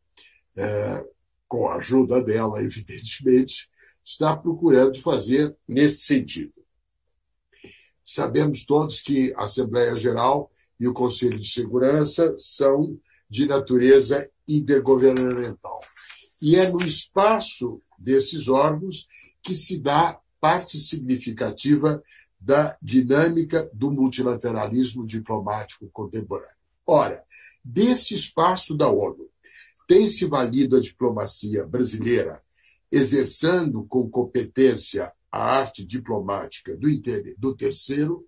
[0.55, 1.05] é,
[1.49, 3.69] com a ajuda dela, evidentemente,
[4.05, 6.53] está procurando fazer nesse sentido.
[8.01, 12.97] Sabemos todos que a Assembleia Geral e o Conselho de Segurança são
[13.33, 15.79] de natureza intergovernamental.
[16.39, 19.07] E é no espaço desses órgãos
[19.41, 22.03] que se dá parte significativa
[22.39, 26.55] da dinâmica do multilateralismo diplomático contemporâneo.
[26.85, 27.23] Ora,
[27.65, 29.27] deste espaço da ONU,
[29.87, 32.39] tem se valido a diplomacia brasileira,
[32.91, 36.87] exercendo com competência a arte diplomática do,
[37.39, 38.23] do terceiro,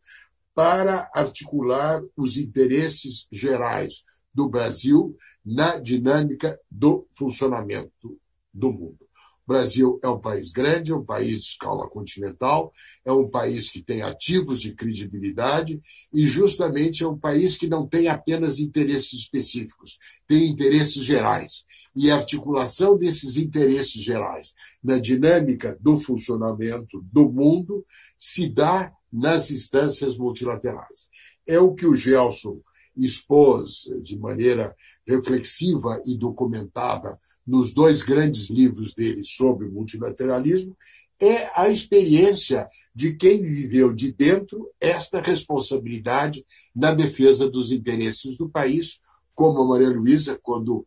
[0.56, 5.14] para articular os interesses gerais do Brasil
[5.46, 8.18] na dinâmica do funcionamento
[8.54, 9.05] do mundo.
[9.48, 12.72] Brasil é um país grande, é um país de escala continental,
[13.06, 15.80] é um país que tem ativos de credibilidade
[16.14, 21.66] e, justamente, é um país que não tem apenas interesses específicos, tem interesses gerais.
[21.96, 24.54] E a articulação desses interesses gerais
[24.84, 27.86] na dinâmica do funcionamento do mundo
[28.18, 31.10] se dá nas instâncias multilaterais.
[31.48, 32.60] É o que o Gelson
[32.98, 34.74] expôs de maneira
[35.06, 40.76] reflexiva e documentada nos dois grandes livros dele sobre o multilateralismo,
[41.22, 46.44] é a experiência de quem viveu de dentro esta responsabilidade
[46.76, 49.00] na defesa dos interesses do país,
[49.34, 50.86] como a Maria Luísa, quando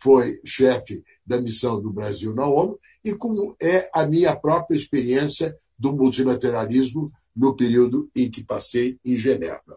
[0.00, 5.54] foi chefe da missão do Brasil na ONU, e como é a minha própria experiência
[5.76, 9.76] do multilateralismo no período em que passei em Genebra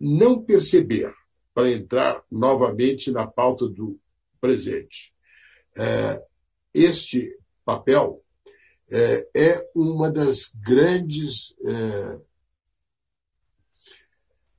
[0.00, 1.12] não perceber,
[1.52, 3.98] para entrar novamente na pauta do
[4.40, 5.12] presente,
[5.76, 6.26] é,
[6.72, 8.22] este papel
[8.90, 12.20] é, é uma das grandes é,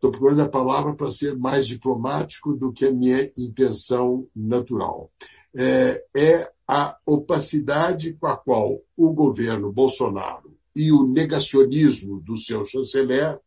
[0.02, 5.12] Estou procurando a palavra para ser mais diplomático do que a minha intenção natural.
[5.56, 12.64] É, é a opacidade com a qual o governo Bolsonaro e o negacionismo do seu
[12.64, 13.40] chanceler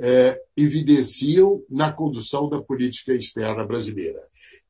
[0.00, 4.20] é, evidenciam na condução da política externa brasileira,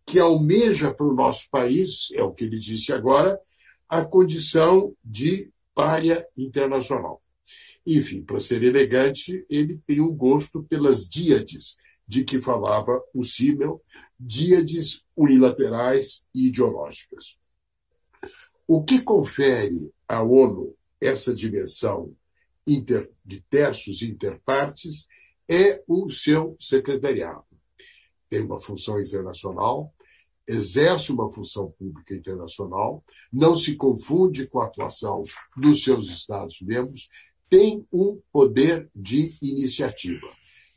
[0.07, 3.39] que almeja para o nosso país, é o que ele disse agora,
[3.89, 7.23] a condição de párea internacional.
[7.87, 13.83] Enfim, para ser elegante, ele tem um gosto pelas díades de que falava o Simmel,
[14.19, 17.37] díades unilaterais e ideológicas.
[18.67, 22.15] O que confere à ONU essa dimensão
[22.69, 25.07] inter, de terços interpartes
[25.51, 27.45] é o seu secretariado.
[28.29, 29.93] Tem uma função internacional,
[30.47, 33.03] exerce uma função pública internacional,
[33.33, 35.23] não se confunde com a atuação
[35.57, 37.09] dos seus Estados-membros,
[37.51, 40.27] tem um poder de iniciativa.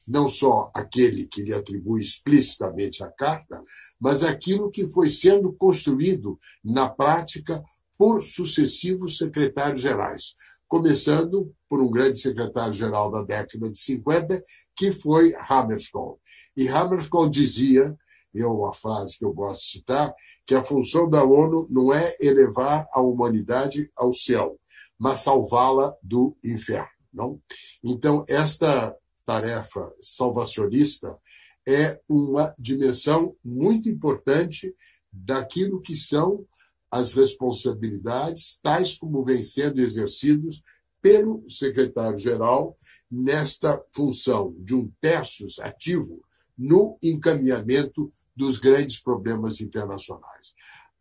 [0.08, 3.62] Não só aquele que lhe atribui explicitamente a carta,
[4.00, 7.64] mas aquilo que foi sendo construído na prática
[7.98, 10.34] por sucessivos secretários gerais,
[10.72, 14.42] começando por um grande secretário-geral da década de 50,
[14.74, 16.18] que foi Hammerskjold.
[16.56, 17.94] E Hammerskjold dizia,
[18.34, 22.16] é uma frase que eu gosto de citar, que a função da ONU não é
[22.22, 24.58] elevar a humanidade ao céu,
[24.98, 26.88] mas salvá-la do inferno.
[27.12, 27.42] Não?
[27.84, 31.20] Então, esta tarefa salvacionista
[31.68, 34.74] é uma dimensão muito importante
[35.12, 36.46] daquilo que são
[36.92, 40.62] as responsabilidades, tais como vêm sendo exercidos
[41.02, 42.76] pelo secretário-geral
[43.10, 46.22] nesta função de um terços ativo
[46.58, 50.54] no encaminhamento dos grandes problemas internacionais.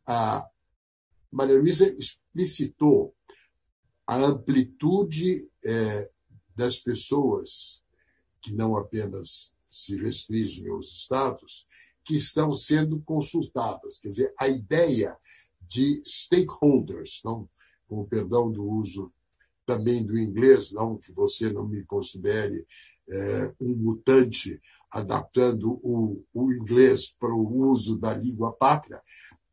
[0.07, 0.49] A
[1.31, 3.15] Maria Luísa explicitou
[4.07, 6.11] a amplitude é,
[6.55, 7.85] das pessoas
[8.41, 11.67] que não apenas se restringem aos estados,
[12.03, 13.99] que estão sendo consultadas.
[14.01, 15.17] Quer dizer, a ideia
[15.71, 17.47] de stakeholders, com
[17.89, 19.13] o perdão do uso
[19.65, 20.99] também do inglês, não?
[20.99, 22.67] Que você não me considere
[23.09, 29.01] é, um mutante adaptando o, o inglês para o uso da língua pátria,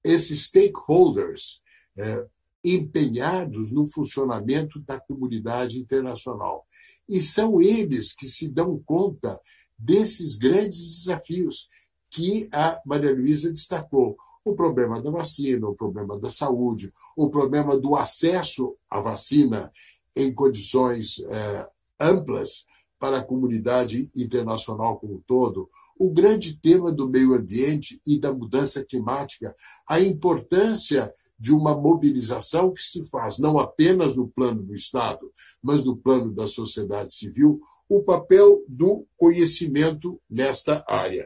[0.04, 1.62] esses stakeholders
[1.96, 2.28] é,
[2.64, 6.66] empenhados no funcionamento da comunidade internacional.
[7.08, 9.40] E são eles que se dão conta
[9.78, 11.70] desses grandes desafios
[12.10, 14.18] que a Maria Luísa destacou
[14.50, 19.72] o problema da vacina, o problema da saúde, o problema do acesso à vacina
[20.16, 22.66] em condições é, amplas
[23.00, 28.34] para a comunidade internacional como um todo, o grande tema do meio ambiente e da
[28.34, 29.56] mudança climática,
[29.88, 35.30] a importância de uma mobilização que se faz não apenas no plano do Estado,
[35.62, 41.26] mas no plano da sociedade civil, o papel do conhecimento nesta área.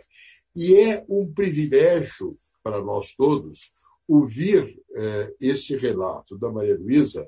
[0.56, 2.32] E é um privilégio
[2.64, 3.72] para nós todos
[4.08, 7.26] ouvir eh, este relato da Maria Luísa,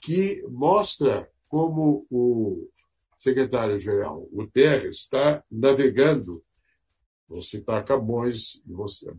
[0.00, 2.68] que mostra como o
[3.16, 6.32] secretário-geral Guterres está navegando.
[7.26, 8.60] Vou citar Camões,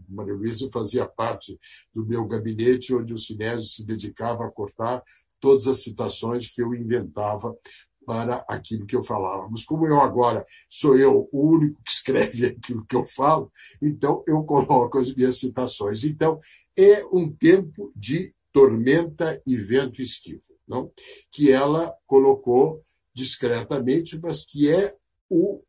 [0.07, 1.57] Maria Luísa fazia parte
[1.91, 5.03] do meu gabinete, onde o Sinésio se dedicava a cortar
[5.39, 7.57] todas as citações que eu inventava
[8.05, 9.47] para aquilo que eu falava.
[9.49, 14.23] Mas como eu agora sou eu o único que escreve aquilo que eu falo, então
[14.27, 16.03] eu coloco as minhas citações.
[16.03, 16.37] Então,
[16.77, 20.89] é um tempo de tormenta e vento esquivo, não?
[21.29, 22.81] que ela colocou
[23.13, 24.95] discretamente, mas que é
[25.29, 25.61] o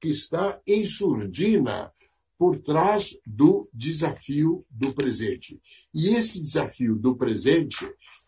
[0.00, 1.92] que está em surdina
[2.38, 5.60] por trás do desafio do presente.
[5.92, 7.76] E esse desafio do presente,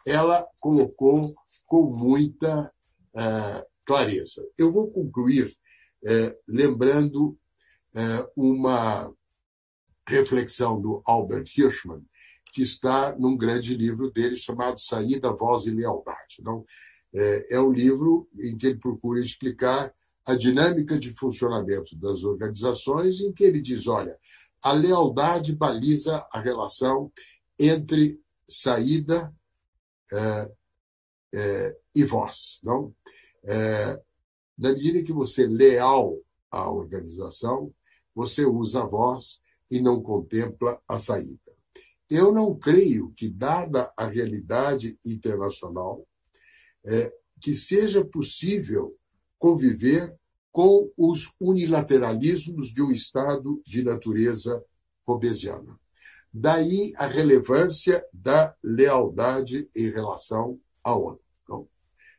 [0.07, 1.23] ela colocou
[1.65, 2.71] com muita
[3.15, 4.47] é, clareza.
[4.57, 5.55] Eu vou concluir
[6.05, 7.39] é, lembrando
[7.95, 9.13] é, uma
[10.09, 12.05] reflexão do Albert Hirschman,
[12.53, 16.37] que está num grande livro dele chamado Saída, Voz e Lealdade.
[16.41, 16.65] Então,
[17.15, 19.93] é, é um livro em que ele procura explicar
[20.27, 24.17] a dinâmica de funcionamento das organizações, em que ele diz: olha,
[24.63, 27.13] a lealdade baliza a relação
[27.59, 29.35] entre saída
[31.35, 32.61] é, e voz.
[32.65, 32.95] Não?
[33.45, 34.03] É,
[34.59, 36.19] na medida que você é leal
[36.51, 37.73] à organização,
[38.15, 41.41] você usa a voz e não contempla a saída.
[42.11, 46.07] Eu não creio que, dada a realidade internacional,
[46.87, 48.95] é, que seja possível
[49.39, 50.15] conviver
[50.51, 54.63] com os unilateralismos de um Estado de natureza
[55.07, 55.81] robesiana.
[56.33, 61.22] Daí a relevância da lealdade em relação à ONU.
[61.43, 61.69] Então,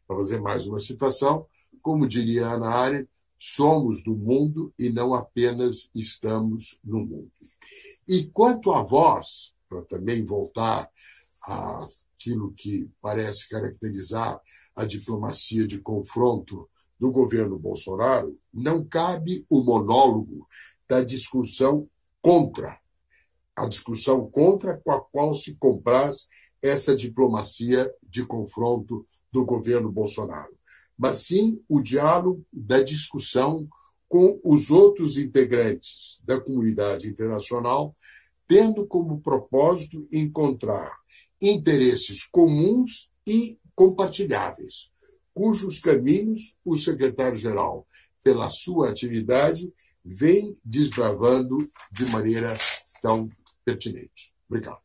[0.08, 1.46] para fazer mais uma citação,
[1.82, 7.32] como diria Ana Arendt, somos do mundo e não apenas estamos no mundo.
[8.08, 10.90] E quanto a vós, para também voltar
[11.44, 14.40] àquilo que parece caracterizar
[14.76, 20.48] a diplomacia de confronto do governo Bolsonaro, não cabe o monólogo
[20.88, 21.90] da discussão
[22.22, 22.80] contra,
[23.56, 26.28] a discussão contra com a qual se compraz
[26.64, 30.56] essa diplomacia de confronto do governo Bolsonaro,
[30.98, 33.68] mas sim o diálogo da discussão
[34.08, 37.94] com os outros integrantes da comunidade internacional,
[38.48, 40.92] tendo como propósito encontrar
[41.42, 44.92] interesses comuns e compartilháveis,
[45.34, 47.86] cujos caminhos o secretário-geral,
[48.24, 49.74] pela sua atividade,
[50.06, 51.58] vem desbravando
[51.92, 52.56] de maneira
[53.02, 53.30] tão
[53.66, 54.34] pertinente.
[54.48, 54.80] Obrigado.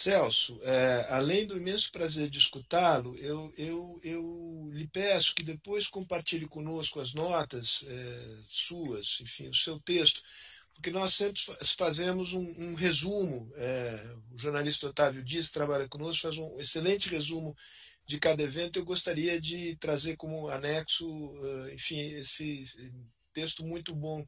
[0.00, 5.88] Celso, é, além do imenso prazer de escutá-lo, eu, eu, eu lhe peço que depois
[5.88, 10.22] compartilhe conosco as notas é, suas, enfim, o seu texto,
[10.72, 11.38] porque nós sempre
[11.76, 13.52] fazemos um, um resumo.
[13.56, 17.54] É, o jornalista Otávio Dias trabalha conosco, faz um excelente resumo
[18.06, 18.78] de cada evento.
[18.78, 21.06] Eu gostaria de trazer como anexo,
[21.44, 22.64] é, enfim, esse
[23.34, 24.26] texto muito bom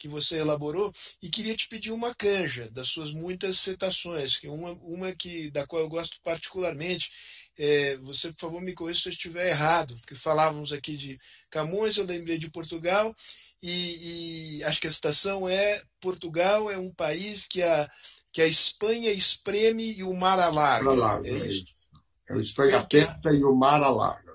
[0.00, 0.90] que você elaborou
[1.22, 5.66] e queria te pedir uma canja das suas muitas citações, que uma, uma que da
[5.66, 7.10] qual eu gosto particularmente.
[7.58, 11.20] É, você, por favor, me corrija se eu estiver errado, porque falávamos aqui de
[11.50, 13.14] Camões, eu lembrei de Portugal,
[13.62, 17.90] e, e, acho que a citação é Portugal é um país que a,
[18.32, 20.88] que a Espanha espreme e o mar alarga.
[20.88, 21.66] alarga é, isso?
[22.26, 24.29] é o Espanha aperta e o mar alarga.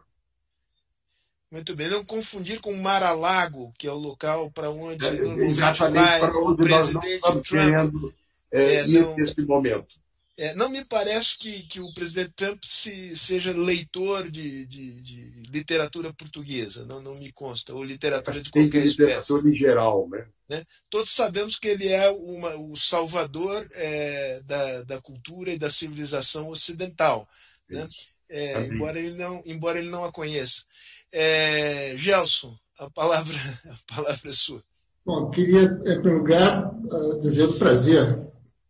[1.52, 5.06] Muito bem, não confundir com Mar-a-Lago, que é o local para onde.
[5.06, 5.12] É,
[5.46, 7.62] exatamente para onde nós não estamos Trump.
[7.62, 8.14] querendo
[8.52, 9.96] é, é, ir não, nesse momento.
[10.38, 15.44] É, não me parece que, que o presidente Trump se, seja leitor de, de, de,
[15.50, 19.02] literatura portuguesa, não, não me consta, ou literatura de qualquer espécie.
[19.02, 20.28] literatura em geral, né?
[20.50, 20.66] né?
[20.90, 26.50] Todos sabemos que ele é uma, o salvador é, da, da cultura e da civilização
[26.50, 27.30] ocidental,
[27.70, 27.88] né?
[28.28, 30.64] É, embora, ele não, embora ele não a conheça.
[31.12, 33.36] É, Gelson, a palavra,
[33.70, 34.64] a palavra é sua.
[35.06, 38.26] Bom, queria, em primeiro lugar, ah, dizer o prazer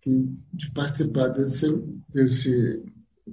[0.05, 1.67] de participar desse,
[2.09, 2.83] desse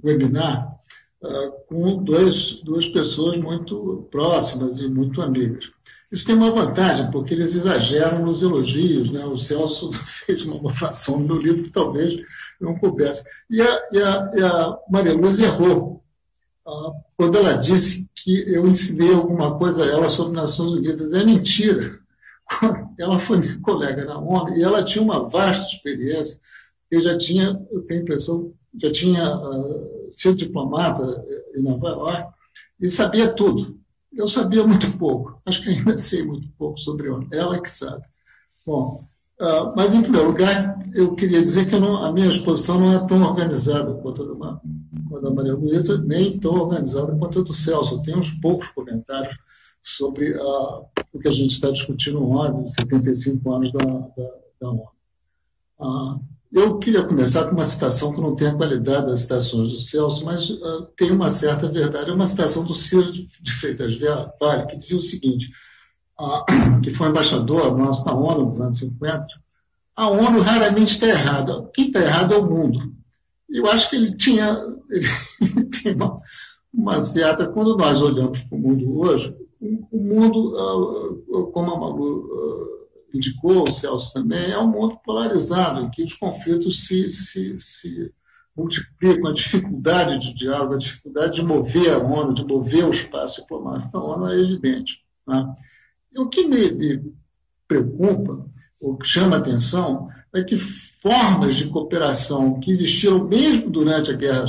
[0.03, 0.75] webinar
[1.21, 5.65] uh, com dois, duas pessoas muito próximas e muito amigas.
[6.11, 9.11] Isso tem uma vantagem, porque eles exageram nos elogios.
[9.11, 9.25] Né?
[9.25, 9.91] O Celso
[10.25, 12.21] fez uma ovação no meu livro que talvez
[12.59, 13.23] não coubesse.
[13.49, 16.02] E a, e a, e a Maria Luz errou
[17.17, 21.11] quando ela disse que eu ensinei alguma coisa a ela sobre Nações Unidas.
[21.11, 21.99] É mentira.
[22.99, 26.39] Ela foi minha colega na ONU e ela tinha uma vasta experiência.
[26.91, 32.33] Eu já tinha, eu tenho a impressão, já tinha uh, sido diplomata em Nova York
[32.79, 33.79] e sabia tudo.
[34.11, 37.27] Eu sabia muito pouco, acho que ainda sei muito pouco sobre ONU.
[37.31, 38.03] Ela que sabe.
[38.65, 38.99] Bom,
[39.43, 43.07] uh, mas em primeiro lugar, eu queria dizer que não, a minha exposição não é
[43.07, 47.53] tão organizada quanto a do a da Maria Luísa, nem tão organizada quanto a do
[47.53, 48.01] Celso.
[48.01, 49.35] Tenho uns poucos comentários
[49.81, 54.31] sobre uh, o que a gente está discutindo ontem, os 75 anos da, da,
[54.61, 54.87] da ONU.
[55.79, 56.19] Uh,
[56.51, 60.23] eu queria começar com uma citação que não tem a qualidade das citações do Celso,
[60.23, 62.11] mas uh, tem uma certa verdade.
[62.11, 63.97] É uma citação do Ciro de Freitas
[64.39, 65.49] Vale, que dizia o seguinte,
[66.83, 69.25] que foi embaixador nosso na ONU nos anos 50,
[69.95, 71.69] a ONU raramente está errada.
[71.73, 72.93] Quem está errado é o mundo.
[73.49, 74.59] Eu acho que ele tinha,
[75.41, 75.95] ele tem
[76.73, 77.47] uma, certa.
[77.47, 79.35] Quando nós olhamos para o mundo hoje,
[79.91, 85.81] o mundo, ah, como a Malu ah, indicou, o Celso também, é um mundo polarizado,
[85.81, 88.11] em que os conflitos se, se, se
[88.55, 93.41] multiplicam, a dificuldade de diálogo, a dificuldade de mover a ONU, de mover o espaço
[93.41, 94.93] diplomático da ONU é evidente.
[95.27, 95.53] Né?
[96.17, 97.13] O que me, me
[97.67, 98.45] preocupa,
[98.79, 104.45] o que chama atenção, é que formas de cooperação que existiram mesmo durante a Guerra,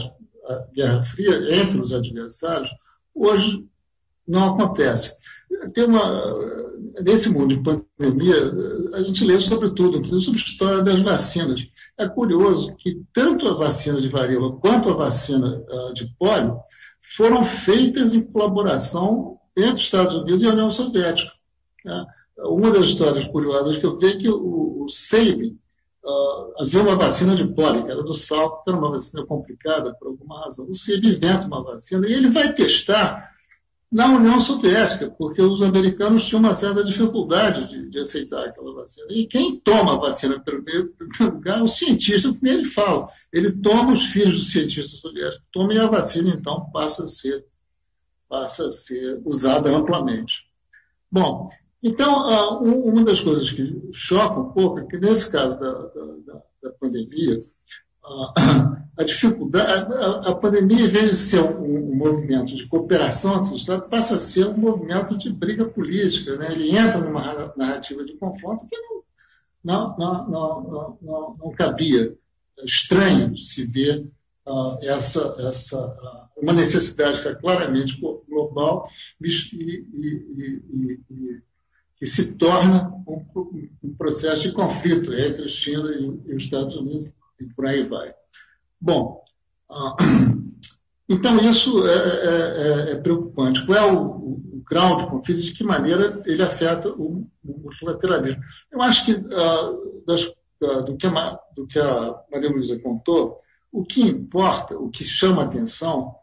[0.47, 2.71] a Guerra Fria entre os adversários,
[3.15, 3.67] hoje
[4.27, 5.13] não acontece.
[5.75, 6.03] Tem uma,
[7.03, 8.35] nesse mundo de pandemia,
[8.95, 11.67] a gente lê sobre tudo, sobre a história das vacinas.
[11.99, 16.59] É curioso que tanto a vacina de varíola quanto a vacina uh, de pólio
[17.17, 21.31] foram feitas em colaboração entre os Estados Unidos e a União Soviética.
[21.85, 22.07] Né?
[22.39, 25.59] Uma das histórias curiosas que eu vi é que o, o Sabin,
[26.07, 29.95] Uh, havia uma vacina de pólio, que era do sal, que era uma vacina complicada
[29.95, 30.69] por alguma razão.
[30.69, 33.35] O CIB inventa uma vacina e ele vai testar
[33.91, 39.07] na União Soviética, porque os americanos tinham uma certa dificuldade de, de aceitar aquela vacina.
[39.09, 43.09] E quem toma a vacina, primeiro, primeiro lugar, é o cientista, como ele fala.
[43.33, 47.47] Ele toma os filhos do cientista soviético, toma e a vacina, então, passa a ser,
[48.29, 50.35] passa a ser usada amplamente.
[51.11, 51.49] Bom,
[51.85, 56.71] então, uma das coisas que choca um pouco é que, nesse caso da, da, da
[56.81, 57.45] pandemia,
[58.97, 63.55] a dificuldade, a, a, pandemia, em vez de ser um, um movimento de cooperação entre
[63.55, 66.37] os Estados, passa a ser um movimento de briga política.
[66.37, 66.53] Né?
[66.53, 68.77] Ele entra numa narrativa de confronto que
[69.63, 72.17] não, não, não, não, não, não cabia.
[72.59, 74.07] É estranho se ver
[74.47, 78.89] uh, essa, essa uh, uma necessidade que é claramente global
[79.21, 81.43] e, e, e, e
[82.05, 83.25] que se torna um,
[83.83, 88.15] um, processo de conflito entre China e, os Estados Unidos e por aí vai.
[88.79, 89.25] Bom,
[89.71, 89.97] uh,
[91.09, 93.65] então isso é, é, é, é, preocupante.
[93.65, 98.43] Qual é o, o, grau de conflito, de que maneira ele afeta o, o multilateralismo?
[98.71, 100.31] Eu acho que, uh, das,
[100.61, 103.41] do, que a, do que a Maria Luísa contou,
[103.73, 106.15] o que importa, o que chama atenção,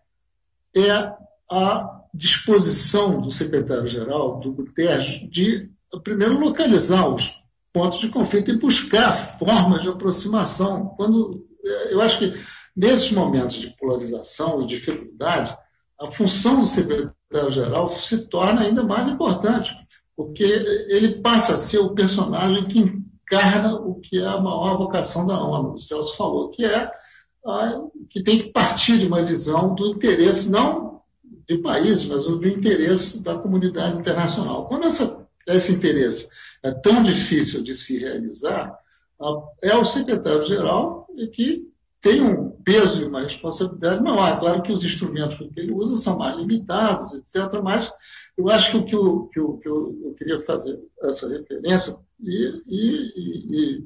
[0.75, 1.11] é
[1.49, 5.69] a disposição do secretário-geral, do Guterres, de,
[6.03, 7.33] primeiro, localizar os
[7.73, 10.93] pontos de conflito e buscar formas de aproximação.
[10.97, 11.47] Quando
[11.89, 12.33] eu acho que
[12.75, 15.55] nesses momentos de polarização e dificuldade,
[15.99, 19.71] a função do secretário-geral se torna ainda mais importante,
[20.17, 25.25] porque ele passa a ser o personagem que encarna o que é a maior vocação
[25.25, 25.75] da ONU.
[25.75, 26.91] O Celso falou que é
[28.09, 30.90] que tem que partir de uma visão do interesse, não
[31.51, 34.67] de países, mas do interesse da comunidade internacional.
[34.67, 36.29] Quando essa, esse interesse
[36.63, 38.77] é tão difícil de se realizar,
[39.61, 41.69] é o secretário-geral que
[42.01, 44.29] tem um peso e uma responsabilidade maior.
[44.29, 47.91] É claro que os instrumentos que ele usa são mais limitados, etc., mas
[48.35, 52.61] eu acho que o que eu, que eu, que eu queria fazer essa referência e,
[52.65, 53.83] e,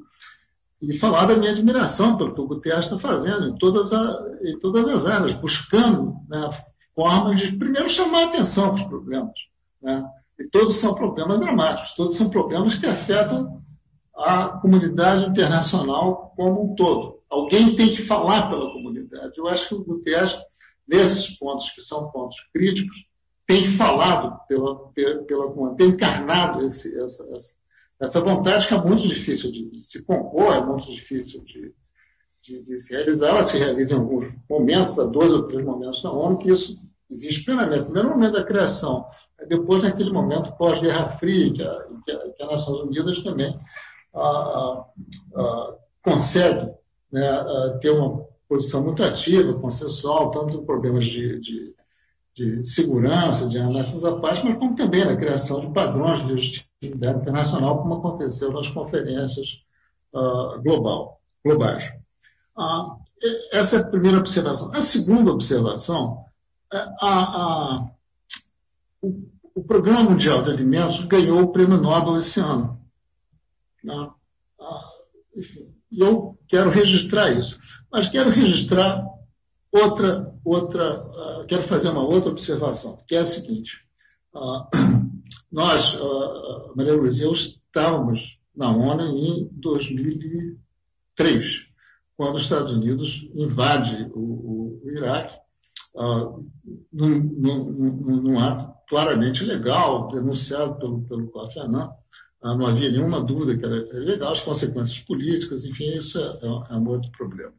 [0.82, 4.58] e, falar da minha admiração pelo que o Guterres está fazendo em todas, a, em
[4.58, 6.48] todas as áreas, buscando né,
[6.96, 9.34] formas de, primeiro, chamar a atenção para os problemas.
[9.82, 10.04] Né?
[10.38, 13.62] E todos são problemas dramáticos, todos são problemas que afetam
[14.16, 17.20] a comunidade internacional como um todo.
[17.28, 19.34] Alguém tem que falar pela comunidade.
[19.36, 20.34] Eu acho que o Guterres,
[20.88, 22.96] nesses pontos que são pontos críticos,
[23.46, 27.54] tem falado pela, pela, pela tem encarnado esse, essa, essa,
[28.00, 31.72] essa, vontade que é muito difícil de, de se compor, é muito difícil de,
[32.46, 33.28] de, de, se realizar.
[33.30, 36.78] Ela se realiza em alguns momentos, há dois ou três momentos na ONU, que isso
[37.10, 37.84] existe plenamente.
[37.84, 39.06] Primeiro momento da criação,
[39.48, 43.58] depois naquele momento pós-Guerra Fria, que a, que a, a Nações Unidas também
[46.02, 46.70] consegue
[47.12, 51.74] né, ter uma posição muito ativa, consensual, tanto em problemas de, de,
[52.34, 57.20] de segurança, de ameaças à paz, mas como também na criação de padrões de legitimidade
[57.20, 59.62] internacional, como aconteceu nas conferências
[60.14, 61.84] uh, global, globais.
[62.56, 62.96] Uh,
[63.52, 64.72] essa é a primeira observação.
[64.72, 66.24] A segunda observação,
[66.72, 67.90] é a, a,
[69.02, 72.80] o, o Programa Mundial de Alimentos ganhou o Prêmio Nobel esse ano.
[73.82, 74.10] Né?
[74.60, 74.90] Ah,
[75.36, 77.58] enfim, eu quero registrar isso.
[77.90, 79.04] Mas quero registrar
[79.70, 83.78] outra, outra uh, quero fazer uma outra observação, que é a seguinte.
[84.34, 84.66] Uh,
[85.52, 91.65] nós, uh, Maria eu estávamos na ONU em 2003,
[92.16, 95.36] quando os Estados Unidos invade o, o, o Iraque,
[95.94, 96.44] uh,
[96.92, 101.90] num, num, num, ato claramente legal, denunciado pelo, pelo Kofi Annan,
[102.42, 106.74] ah, não havia nenhuma dúvida que era legal, as consequências políticas, enfim, isso é, é,
[106.74, 107.52] é um outro problema.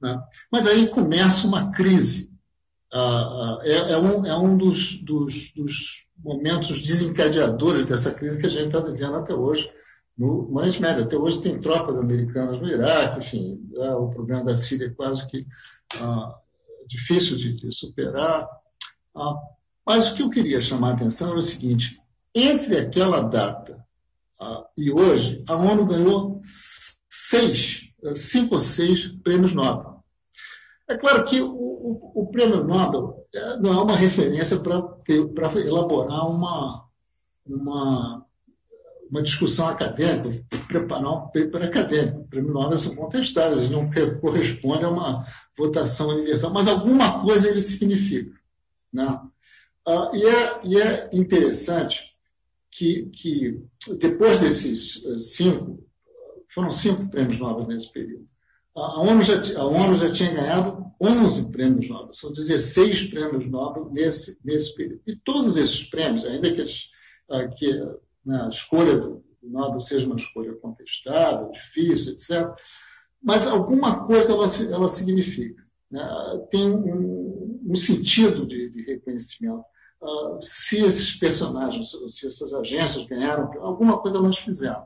[0.00, 0.18] Né?
[0.50, 2.32] Mas aí começa uma crise.
[2.92, 8.46] Ah, ah, é, é, um, é um dos, dos, dos, momentos desencadeadores dessa crise que
[8.46, 9.70] a gente está vivendo até hoje
[10.20, 11.04] no Oriente Médio.
[11.04, 15.26] Até hoje tem tropas americanas no Iraque, enfim, é, o problema da Síria é quase
[15.26, 15.46] que
[15.98, 16.38] ah,
[16.86, 18.46] difícil de, de superar.
[19.16, 19.34] Ah,
[19.86, 21.98] mas o que eu queria chamar a atenção era o seguinte:
[22.34, 23.82] entre aquela data
[24.38, 26.38] ah, e hoje, a ONU ganhou
[27.08, 30.04] seis, cinco ou seis prêmios Nobel.
[30.86, 36.28] É claro que o, o, o prêmio Nobel é, não é uma referência para elaborar
[36.28, 36.84] uma,
[37.46, 38.26] uma,
[39.10, 42.28] uma discussão acadêmica, preparar um paper acadêmico.
[42.28, 43.90] Prêmio Nobel são contestados, eles não
[44.20, 45.26] correspondem a uma
[45.58, 48.38] votação universal, mas alguma coisa ele significa.
[48.92, 49.20] Né?
[49.86, 52.00] Ah, e, é, e é interessante
[52.70, 53.60] que, que
[53.98, 55.84] depois desses eh, cinco,
[56.48, 58.28] foram cinco prêmios Nobel nesse período,
[58.76, 63.90] a ONU já, a ONU já tinha ganhado 11 prêmios Nobel, são 16 prêmios Nobel
[63.90, 65.02] nesse, nesse período.
[65.06, 66.64] E todos esses prêmios, ainda que,
[67.28, 67.72] ah, que
[68.30, 72.48] né, a escolha do Nobel seja uma escolha contestável, difícil, etc.,
[73.20, 75.62] mas alguma coisa ela, ela significa.
[75.90, 76.02] Né?
[76.50, 79.64] Tem um, um sentido de, de reconhecimento.
[80.00, 84.84] uh, se esses personagens, se essas agências ganharam, alguma coisa nós fizemos.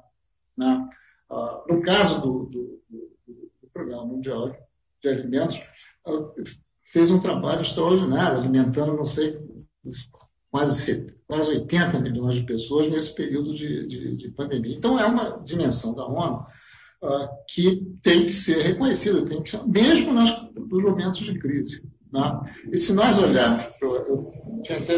[0.56, 0.88] Né?
[1.30, 4.56] Uh, no caso do, do, do, do, Programa Mundial
[5.02, 5.60] de Alimentos,
[6.06, 6.32] uh,
[6.92, 9.38] fez um trabalho extraordinário, alimentando, não sei,
[10.54, 14.76] quase, quase 80 milhões de pessoas nesse período de, de, de pandemia.
[14.76, 16.46] Então, é uma dimensão da ONU
[17.48, 21.90] que tem que ser reconhecida, tem que, mesmo nos, nos momentos de crise.
[22.12, 22.54] Né?
[22.70, 24.32] E se nós olharmos, eu
[24.62, 24.96] tinha até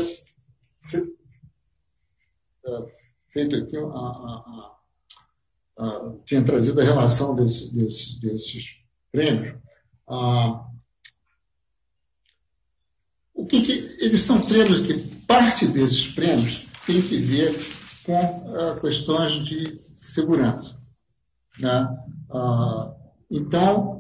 [2.66, 2.86] uh,
[3.30, 4.76] feito aqui, a, a,
[5.78, 8.66] a, tinha trazido a relação desse, desse, desses
[9.11, 9.57] prêmios.
[10.07, 10.66] Uh,
[13.32, 17.55] o que, que, eles são prêmios que parte desses prêmios tem que ver
[18.05, 20.77] com uh, questões de segurança.
[21.59, 21.89] Né?
[23.31, 23.97] então,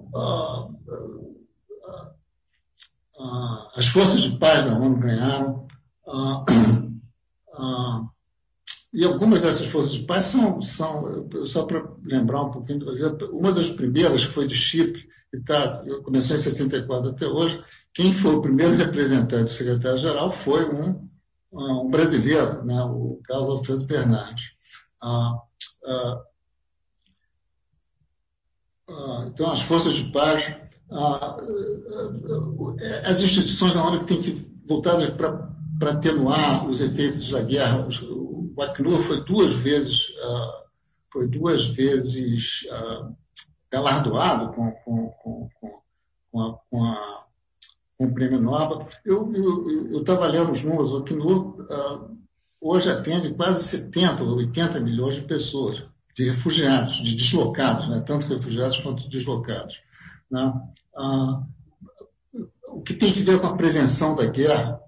[3.18, 5.66] ah, as forças de paz da ONU ganharam,
[6.06, 6.44] ah,
[7.54, 8.04] ah,
[8.92, 12.86] e algumas dessas forças de paz são, são só para lembrar um pouquinho
[13.32, 17.62] uma das primeiras que foi de Chipre, que tá, começou em 64 até hoje,
[17.94, 21.08] quem foi o primeiro representante do secretário-geral foi um,
[21.56, 24.44] um brasileiro, né, o Carlos Alfredo Bernardes.
[25.02, 25.40] Ah,
[25.86, 26.22] ah,
[28.88, 30.66] ah, então, as forças de paz
[33.04, 37.88] as instituições da ONU têm que voltar para atenuar os efeitos da guerra.
[38.02, 40.12] O Acnur foi duas vezes
[41.12, 42.66] foi duas vezes
[43.70, 45.48] galardoado com, com, com,
[46.30, 47.25] com, a, com, a,
[47.96, 48.86] com o prêmio Nobel.
[49.04, 51.66] Eu estava lendo os números, o Acnur
[52.60, 55.82] hoje atende quase 70 ou 80 milhões de pessoas,
[56.14, 58.02] de refugiados, de deslocados, né?
[58.06, 59.76] tanto refugiados quanto deslocados.
[60.30, 60.52] Né?
[60.96, 61.42] Ah,
[62.68, 64.80] o que tem que ver com a prevenção da guerra,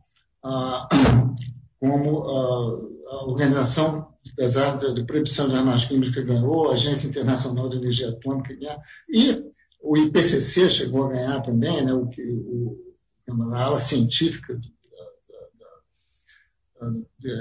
[0.42, 0.88] ah,
[1.78, 7.68] como ah, a Organização das Armas de Proibição de Armas Químicas ganhou, a Agência Internacional
[7.68, 8.78] de Energia Atômica ganhou,
[9.08, 9.44] e
[9.80, 12.87] o IPCC chegou a ganhar também, né, o, o,
[13.28, 14.60] a ala científica,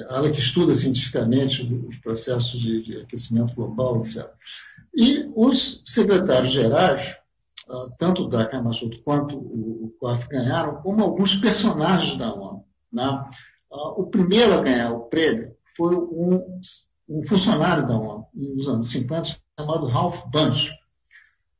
[0.09, 4.29] a ala que estuda cientificamente os processos de, de aquecimento global, etc.
[4.95, 7.15] E os secretários gerais
[7.69, 12.63] ah, tanto o Dakar Massoud quanto o COF ganharam, como alguns personagens da ONU.
[12.91, 13.03] Né?
[13.03, 16.61] Ah, o primeiro a ganhar o prêmio foi um,
[17.09, 20.71] um funcionário da ONU, nos anos 50, chamado Ralph Bunche,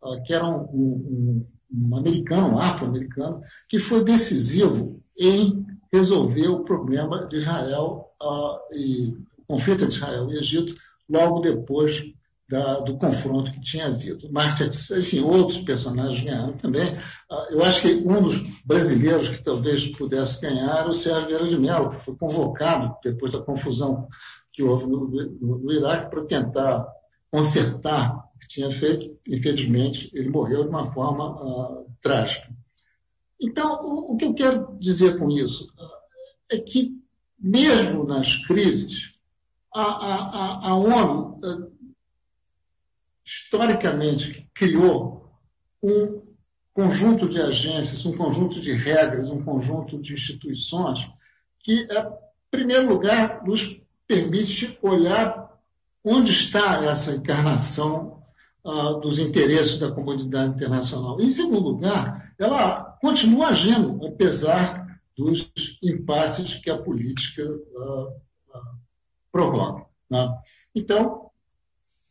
[0.02, 7.28] ah, que era um, um, um americano, afro-americano, que foi decisivo em resolver o problema
[7.28, 8.12] de Israel
[8.74, 10.76] e o conflito entre Israel e Egito
[11.10, 12.04] logo depois
[12.50, 14.32] da, do confronto que tinha havido.
[14.32, 16.98] Martin, enfim, outros personagens ganharam também.
[17.30, 21.48] Ah, eu acho que um dos brasileiros que talvez pudesse ganhar era o Sérgio Vieira
[21.48, 24.08] de Mello, que foi convocado depois da confusão
[24.54, 26.88] que houve no, no, no Iraque para tentar
[27.30, 29.18] consertar que tinha feito.
[29.28, 31.42] Infelizmente, ele morreu de uma forma
[31.82, 32.48] uh, trágica.
[33.40, 35.90] Então, o, o, que eu quero dizer com isso uh,
[36.50, 37.00] é que,
[37.40, 39.14] mesmo nas crises,
[39.74, 41.72] a, a, a ONU uh,
[43.24, 45.30] historicamente criou
[45.84, 46.22] um
[46.74, 51.00] conjunto de agências, um conjunto de regras, um conjunto de instituições
[51.60, 52.12] que, em
[52.50, 55.48] primeiro lugar, nos permite olhar
[56.04, 58.17] onde está essa encarnação
[59.00, 61.20] dos interesses da comunidade internacional.
[61.22, 65.50] Em segundo lugar, ela continua agindo, apesar dos
[65.82, 68.78] impasses que a política uh, uh,
[69.32, 69.88] provoca.
[70.10, 70.38] Né?
[70.76, 71.32] Então,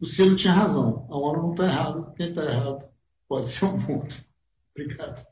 [0.00, 1.06] o Ciro tinha razão.
[1.10, 2.12] A ONU não está errada.
[2.16, 2.84] Quem está errado
[3.28, 4.14] pode ser o mundo.
[4.74, 5.26] Obrigado.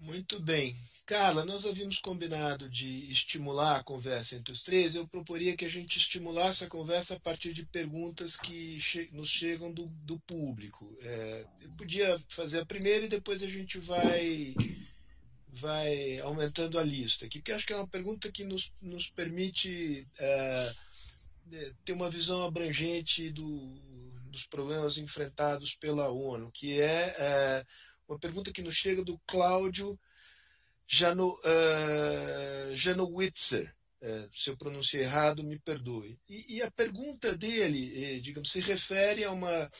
[0.00, 0.74] Muito bem.
[1.10, 4.94] Carla, nós havíamos combinado de estimular a conversa entre os três.
[4.94, 9.28] Eu proporia que a gente estimulasse a conversa a partir de perguntas que che nos
[9.28, 10.96] chegam do, do público.
[11.02, 14.54] É, eu podia fazer a primeira e depois a gente vai
[15.48, 20.06] vai aumentando a lista aqui, porque acho que é uma pergunta que nos, nos permite
[20.16, 20.72] é,
[21.50, 23.66] é, ter uma visão abrangente do,
[24.30, 27.66] dos problemas enfrentados pela ONU, que é, é
[28.08, 29.98] uma pergunta que nos chega do Cláudio
[30.92, 33.72] Jano, uh, Janowitzer.
[34.02, 36.18] É, se eu pronunciei errado, me perdoe.
[36.28, 39.70] E, e a pergunta dele, digamos, se refere a uma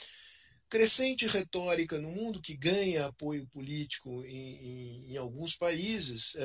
[0.69, 6.37] crescente retórica no mundo que ganha apoio político em, em, em alguns países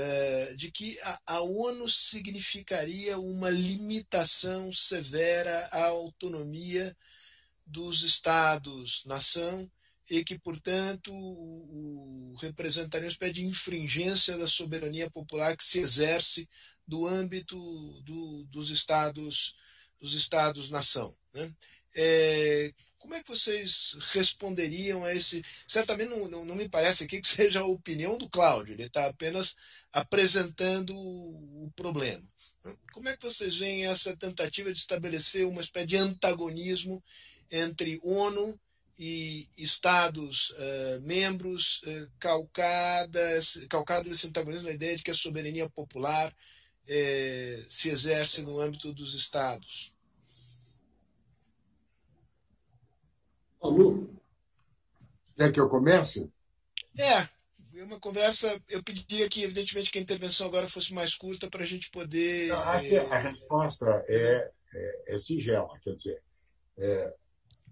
[0.55, 6.95] de que a, a, ONU significaria uma limitação severa à autonomia
[7.67, 9.69] dos estados-nação
[10.09, 12.35] e que, portanto, o,
[13.07, 16.47] espécie de infringência da soberania popular que se exerce
[16.87, 17.57] do âmbito
[18.03, 19.55] do, dos estados
[19.99, 21.15] dos estados nação.
[21.33, 21.53] Né?
[21.95, 25.43] É, como é que vocês responderiam a esse?
[25.67, 29.07] Certamente não, não, não me parece aqui que seja a opinião do Cláudio, ele está
[29.07, 29.55] apenas
[29.91, 32.27] apresentando o problema.
[32.91, 37.03] Como é que vocês veem essa tentativa de estabelecer uma espécie de antagonismo
[37.51, 38.59] entre ONU
[38.97, 45.69] e Estados uh, membros uh, calcadas, calcadas esse antagonismo na ideia de que a soberania
[45.69, 49.93] popular uh, se exerce no âmbito dos Estados?
[53.61, 54.07] Alô?
[55.35, 56.31] Quer que eu comece?
[56.97, 57.27] É,
[57.77, 58.61] é uma conversa.
[58.69, 62.47] Eu pediria que, evidentemente, que a intervenção agora fosse mais curta para a gente poder.
[62.81, 65.77] Que a resposta é, é, é singela.
[65.81, 66.23] Quer dizer,
[66.77, 67.15] é,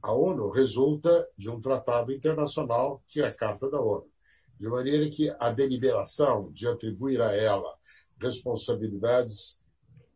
[0.04, 4.06] a ONU resulta de um tratado internacional, que é a Carta da ONU,
[4.60, 7.74] de maneira que a deliberação de atribuir a ela
[8.20, 9.58] responsabilidades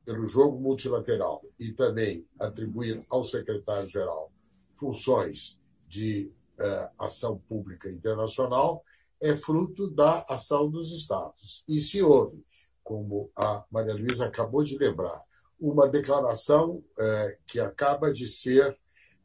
[0.03, 4.29] pelo jogo multilateral e também atribuir ao secretário-geral
[4.71, 5.57] funções
[5.87, 8.81] de uh, ação pública internacional
[9.21, 11.63] é fruto da ação dos Estados.
[11.67, 12.45] E se houve,
[12.83, 15.23] como a Maria Luísa acabou de lembrar,
[15.59, 18.77] uma declaração uh, que acaba de ser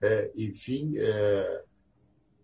[0.02, 1.64] é, enfim, é,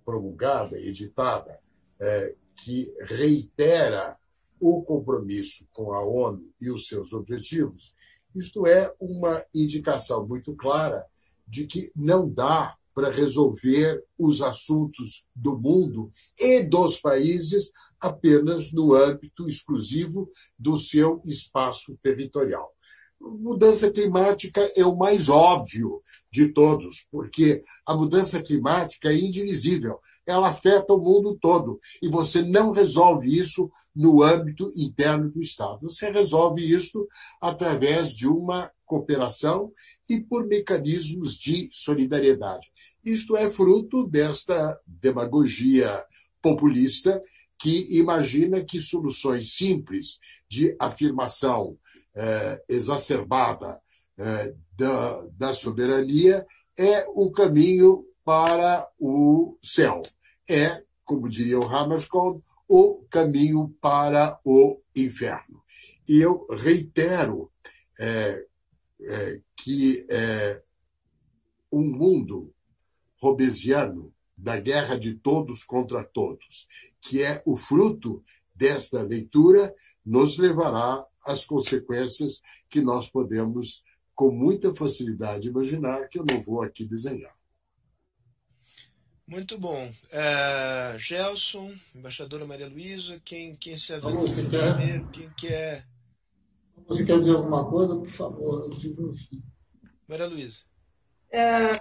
[0.04, 1.58] promulgada, editada,
[2.00, 4.16] é, que reitera
[4.60, 7.94] o compromisso com a ONU e os seus objetivos,
[8.34, 11.04] isto é uma indicação muito clara
[11.46, 18.92] de que não dá para resolver os assuntos do mundo e dos países apenas no
[18.94, 20.28] âmbito exclusivo
[20.58, 22.72] do seu espaço territorial
[23.20, 26.00] mudança climática é o mais óbvio
[26.30, 32.42] de todos, porque a mudança climática é indivisível, ela afeta o mundo todo e você
[32.42, 35.78] não resolve isso no âmbito interno do Estado.
[35.82, 37.06] Você resolve isso
[37.40, 39.72] através de uma cooperação
[40.08, 42.70] e por mecanismos de solidariedade.
[43.04, 46.04] Isto é fruto desta demagogia
[46.40, 47.20] populista
[47.58, 51.76] que imagina que soluções simples de afirmação
[52.20, 53.80] eh, exacerbada
[54.18, 56.44] eh, da, da soberania
[56.76, 60.02] é o caminho para o céu.
[60.50, 65.62] É, como diria o Hammarskjöld, o caminho para o inferno.
[66.08, 67.52] E eu reitero
[67.98, 68.44] é,
[69.00, 70.62] é, que é,
[71.70, 72.52] um mundo
[73.20, 76.66] robesiano da guerra de todos contra todos,
[77.00, 78.22] que é o fruto
[78.54, 79.72] desta leitura,
[80.04, 83.82] nos levará às consequências que nós podemos,
[84.14, 87.36] com muita facilidade, imaginar, que eu não vou aqui desenhar.
[89.26, 89.86] Muito bom.
[89.86, 95.86] Uh, Gelson, embaixadora Maria Luísa, quem, quem se aventura primeiro, quem quer.
[96.86, 98.70] Você quer dizer alguma coisa, por favor?
[100.08, 100.62] Maria Luísa.
[101.30, 101.74] É,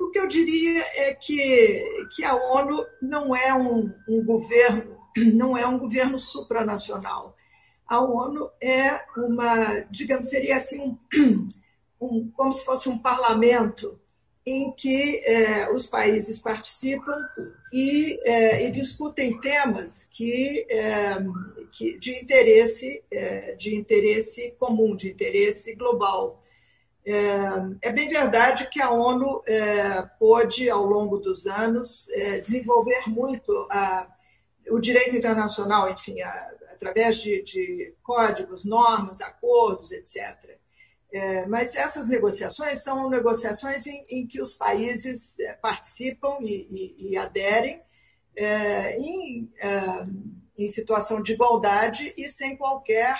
[0.00, 4.98] o que eu diria é que, que a ONU não é um, um governo,
[5.34, 7.37] não é um governo supranacional.
[7.88, 10.78] A ONU é uma, digamos, seria assim
[11.14, 11.48] um,
[11.98, 13.98] um como se fosse um parlamento
[14.44, 17.16] em que é, os países participam
[17.72, 21.16] e, é, e discutem temas que, é,
[21.70, 23.02] que de interesse
[23.58, 26.42] de interesse comum, de interesse global.
[27.04, 29.42] É, bem verdade que a ONU
[30.18, 32.08] pôde, ao longo dos anos,
[32.42, 34.06] desenvolver muito a,
[34.70, 40.56] o direito internacional, enfim, a, através de, de, códigos, normas, acordos, etc.
[41.10, 47.10] É, mas essas negociações são negociações em, em que os países é, participam e, e,
[47.10, 47.82] e aderem
[48.36, 49.50] é, em,
[50.56, 53.18] em situação de igualdade e sem qualquer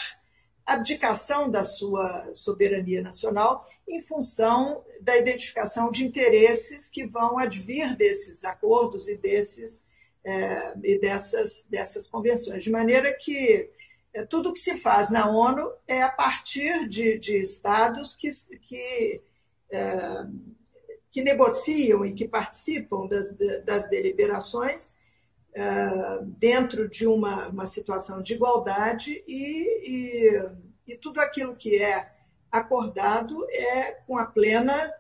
[0.64, 8.44] abdicação da sua soberania nacional em função da identificação de interesses que vão advir desses
[8.44, 9.88] acordos e desses
[10.28, 13.70] é, e dessas dessas convenções, de maneira que
[14.12, 18.28] é, tudo que se faz na ONU é a partir de, de estados que,
[18.60, 19.22] que,
[19.70, 20.26] é,
[21.10, 24.96] que negociam e que participam das, das deliberações
[25.54, 30.26] uh, dentro de uma, uma situação de igualdade e,
[30.86, 32.10] e, e tudo aquilo que é
[32.52, 34.92] acordado é com a plena,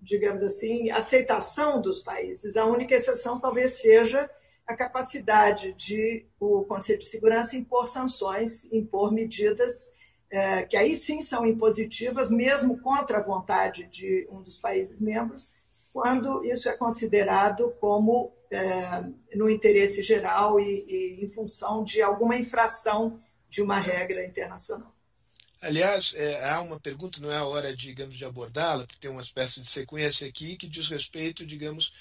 [0.00, 2.56] digamos assim, aceitação dos países.
[2.56, 4.30] A única exceção talvez seja
[4.70, 9.92] a capacidade de o Conselho de Segurança impor sanções, impor medidas
[10.30, 15.52] é, que aí sim são impositivas, mesmo contra a vontade de um dos países membros,
[15.92, 19.02] quando isso é considerado como é,
[19.34, 24.94] no interesse geral e, e, em função de alguma infração de uma regra internacional.
[25.60, 29.20] Aliás, é, há uma pergunta, não é a hora, digamos, de abordá-la, porque tem uma
[29.20, 31.92] espécie de sequência aqui que diz respeito, digamos,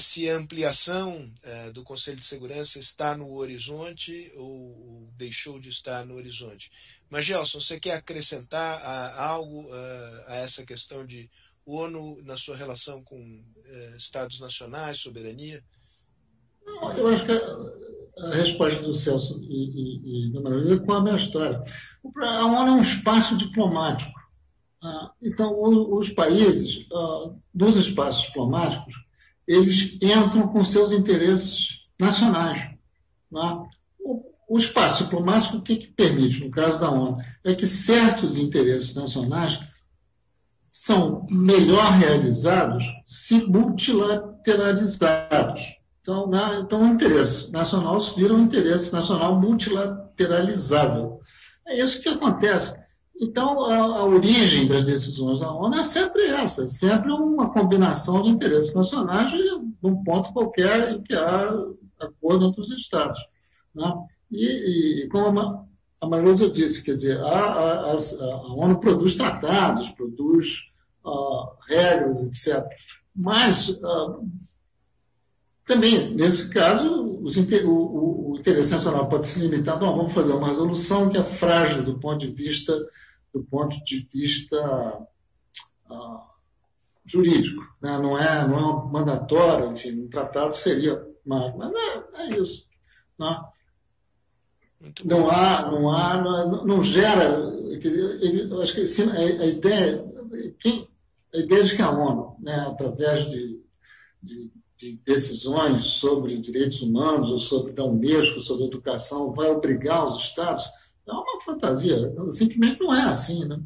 [0.00, 6.04] se a ampliação é, do Conselho de Segurança está no horizonte ou deixou de estar
[6.04, 6.70] no horizonte.
[7.08, 8.82] Mas, Gelson, você quer acrescentar
[9.16, 11.30] algo a, a essa questão de
[11.64, 15.62] ONU na sua relação com é, Estados nacionais, soberania?
[16.64, 21.02] Não, eu acho que a, resposta do Celso e, e, e da é com a
[21.02, 21.62] minha história.
[22.16, 24.18] A ONU é um espaço diplomático.
[24.82, 28.94] Ah, então, os países ah, dos espaços diplomáticos,
[29.48, 32.70] eles entram com seus interesses nacionais.
[33.32, 33.66] Né?
[34.48, 38.94] O espaço diplomático, o que, que permite, no caso da ONU, é que certos interesses
[38.94, 39.58] nacionais
[40.70, 45.76] são melhor realizados se multilateralizados.
[46.00, 51.20] Então, na, então, o interesse nacional vira um interesse nacional multilateralizável.
[51.66, 52.77] É isso que acontece.
[53.20, 58.30] Então, a, a, origem das decisões da ONU é sempre essa, sempre uma combinação de
[58.30, 61.52] interesses nacionais de um ponto qualquer em que há
[61.98, 63.18] acordo entre os Estados.
[63.74, 63.92] Né?
[64.30, 65.64] E, e, como a,
[66.00, 70.68] a Marusa disse, quer dizer, a, a, a, ONU produz tratados, produz
[71.04, 72.64] uh, regras, etc.
[73.14, 74.24] Mas uh,
[75.66, 80.48] também, nesse caso, os, o, o, interesse nacional pode se limitar, bom, vamos fazer uma
[80.48, 82.72] resolução que é frágil do ponto de vista,
[83.32, 85.06] do ponto de vista
[85.90, 86.20] uh,
[87.04, 87.62] jurídico.
[87.80, 87.98] Né?
[87.98, 92.66] Não, é, não é mandatório, enfim, um tratado seria mais, mas é, é isso.
[93.18, 93.44] Né?
[95.04, 97.24] Não há, não há, não, não gera.
[97.24, 100.04] Eu acho que assim, a, a, ideia,
[100.60, 100.88] quem,
[101.34, 103.60] a ideia de que a ONU, né, através de,
[104.22, 110.22] de de decisões sobre direitos humanos ou sobre da Unesco, sobre educação, vai obrigar os
[110.22, 110.64] Estados,
[111.14, 112.14] é uma fantasia.
[112.30, 113.60] Simplesmente não é assim, né?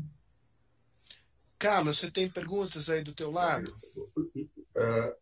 [1.59, 3.73] Carlos, você tem perguntas aí do teu lado?
[4.37, 5.17] Uh,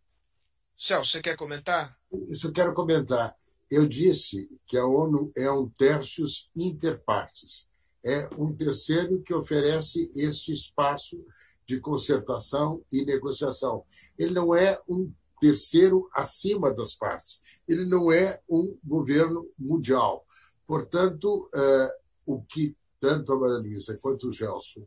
[0.79, 1.95] Celso, você quer comentar?
[2.31, 3.37] Isso eu quero comentar.
[3.71, 7.69] Eu disse que a ONU é um tertius inter partes.
[8.03, 11.23] É um terceiro que oferece esse espaço
[11.67, 13.85] de concertação e negociação.
[14.19, 17.61] Ele não é um terceiro acima das partes.
[17.69, 20.25] Ele não é um governo mundial.
[20.67, 22.00] Portanto, eh,
[22.35, 24.87] o que tanto a Maria Luísa quanto o Gelson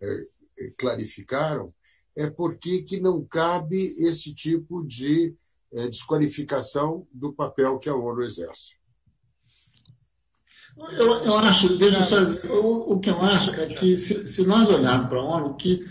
[0.00, 0.26] eh,
[0.76, 1.72] clarificaram
[2.16, 5.34] é porque que não cabe esse tipo de
[5.70, 8.78] desqualificação do papel que a ONU exerce.
[10.92, 12.16] Eu, eu acho, deixa só,
[12.46, 15.84] o, o que eu acho é que se, se nós olharmos para a ONU, que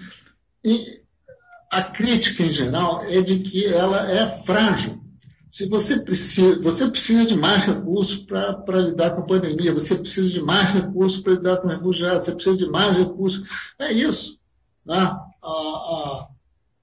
[1.71, 5.01] a crítica em geral é de que ela é frágil.
[5.49, 7.65] Se você precisa, você precisa de mais
[7.97, 12.25] recursos para lidar com a pandemia, você precisa de mais recursos para lidar com refugiados,
[12.25, 13.47] você precisa de mais recursos.
[13.79, 14.39] É isso.
[14.85, 14.95] Né?
[14.95, 16.27] A, a,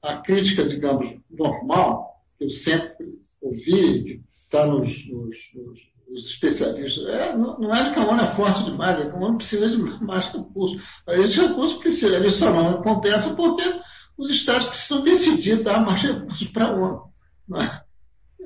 [0.02, 7.06] a crítica, digamos, normal, que eu sempre ouvi, que está nos, nos, nos, nos, especialistas,
[7.06, 9.76] é, não, não, é que a ONU é forte demais, é a ONU precisa de
[10.02, 10.82] mais recursos.
[11.08, 13.80] Esses recursos precisam, eles só não acontecem porque
[14.16, 17.12] os estados precisam decidir dar mais recursos para a ONU.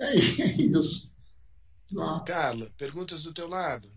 [0.00, 1.07] É, é isso.
[2.26, 3.90] Carla, perguntas do teu lado?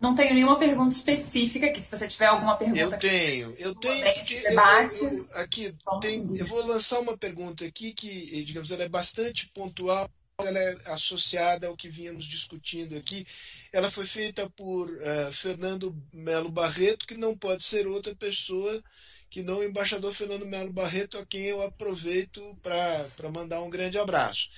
[0.00, 1.78] Não tenho nenhuma pergunta específica aqui.
[1.78, 2.80] Se você tiver alguma pergunta.
[2.80, 3.54] Eu tenho.
[3.58, 4.02] Eu tenho.
[4.06, 5.04] Esse debate.
[5.04, 9.46] Eu, eu, aqui, tem, eu vou lançar uma pergunta aqui que, digamos, ela é bastante
[9.48, 10.08] pontual.
[10.38, 13.26] Ela é associada ao que vínhamos discutindo aqui.
[13.70, 18.82] Ela foi feita por uh, Fernando Melo Barreto, que não pode ser outra pessoa
[19.30, 23.96] que não o embaixador Fernando Melo Barreto, a quem eu aproveito para mandar um grande
[23.96, 24.50] abraço.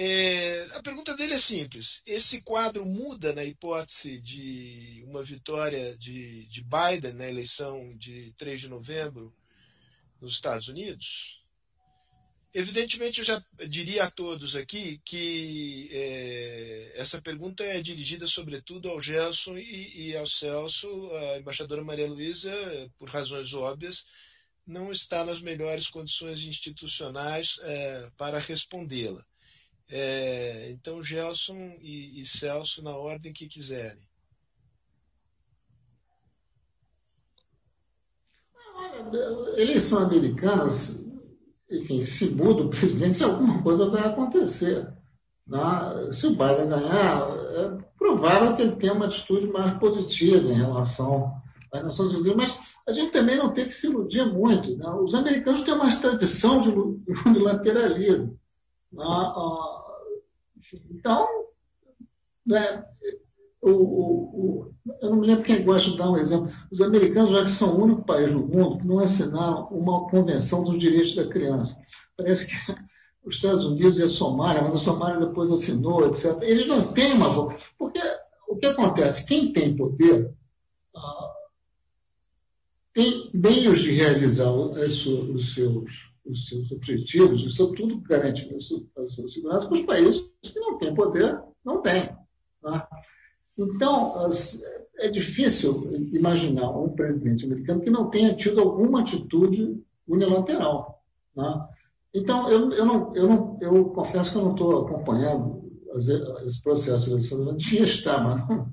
[0.00, 6.46] É, a pergunta dele é simples: esse quadro muda na hipótese de uma vitória de,
[6.46, 9.34] de Biden na eleição de 3 de novembro
[10.20, 11.42] nos Estados Unidos?
[12.54, 19.00] Evidentemente, eu já diria a todos aqui que é, essa pergunta é dirigida sobretudo ao
[19.00, 21.10] Gelson e, e, ao Celso.
[21.12, 22.52] A embaixadora Maria Luísa,
[22.96, 24.06] por razões óbvias,
[24.64, 29.26] não está nas melhores condições institucionais é, para respondê-la.
[29.90, 34.06] É, então, Gelson e, e Celso, na ordem que quiserem.
[39.56, 40.70] Eleição americana
[41.70, 44.88] enfim, se muda o presidente, se alguma coisa vai acontecer.
[45.46, 45.58] Né?
[46.10, 51.34] Se o Biden ganhar, é provável que ele tenha uma atitude mais positiva em relação
[51.72, 54.76] às Nações Unidas, mas a gente também não tem que se iludir muito.
[54.76, 54.88] Né?
[54.90, 56.70] Os americanos têm uma tradição de
[57.28, 58.37] unilateralismo.
[60.90, 61.28] Então,
[62.44, 62.84] né,
[63.60, 66.50] o, o, o, eu não me lembro quem gosta de dar um exemplo.
[66.70, 70.64] Os americanos, já que são o único país no mundo que não assinaram uma convenção
[70.64, 71.80] dos direitos da criança.
[72.16, 72.54] Parece que
[73.24, 76.38] os Estados Unidos e a Somália, mas a Somália depois assinou, etc.
[76.42, 77.54] Eles não têm uma.
[77.78, 78.00] Porque
[78.48, 79.26] o que acontece?
[79.26, 80.34] Quem tem poder
[80.96, 81.32] ah,
[82.94, 89.66] tem meios de realizar os seus, os seus objetivos, e, sobretudo, garantir a sua segurança
[89.66, 92.10] para os países que não têm poder, não têm.
[92.62, 92.88] Tá?
[93.56, 94.30] Então,
[94.98, 101.02] é difícil imaginar um presidente americano que não tenha tido alguma atitude unilateral.
[101.34, 101.68] Né?
[102.14, 105.68] Então, eu, eu, não, eu, não, eu confesso que eu não estou acompanhando
[106.44, 108.72] esse processo de Estados Devia estar, mas não,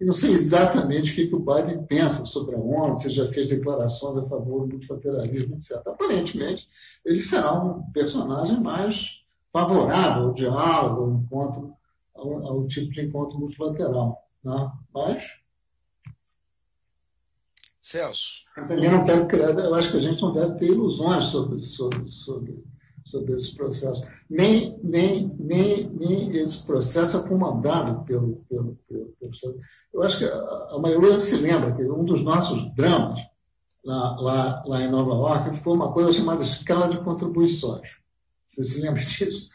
[0.00, 3.30] E não sei exatamente o que, que o Biden pensa sobre a ONU, se já
[3.32, 5.76] fez declarações a favor do multilateralismo, etc.
[5.86, 6.68] Aparentemente,
[7.04, 9.20] ele será um personagem mais
[9.52, 11.74] favorável ao diálogo, ao encontro,
[12.14, 14.28] ao, ao tipo de encontro multilateral.
[14.44, 14.72] Né?
[14.94, 15.40] Mas
[17.90, 18.44] Celso.
[18.56, 21.60] Eu também não quero criar, eu acho que a gente não deve ter ilusões sobre,
[21.60, 22.64] sobre, sobre,
[23.04, 24.06] sobre esse processo.
[24.28, 29.32] Nem, nem, nem, nem esse processo é comandado pelo, pelo, pelo, pelo
[29.92, 33.20] Eu acho que a, maioria se lembra que um dos nossos dramas
[33.84, 37.88] lá, lá, lá em Nova York foi uma coisa chamada escala de contribuições.
[38.48, 39.48] Você se lembra disso?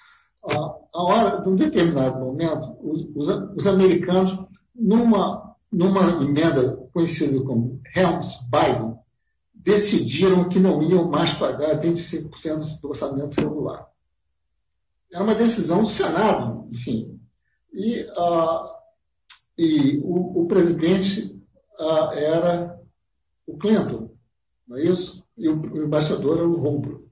[0.44, 4.38] A, hora, num determinado momento, os, os, os americanos,
[4.74, 8.96] numa, numa emenda conhecido como Helms-Biden,
[9.66, 13.90] decidiram que não iam mais pagar 25% do orçamento regular.
[15.12, 17.20] Era uma decisão do Senado, enfim.
[17.74, 18.70] E, uh,
[19.58, 21.42] e o, o presidente
[21.80, 22.80] uh, era
[23.48, 24.16] o Clinton,
[24.68, 25.26] não é isso?
[25.36, 27.10] E o, o embaixador era o Rombro.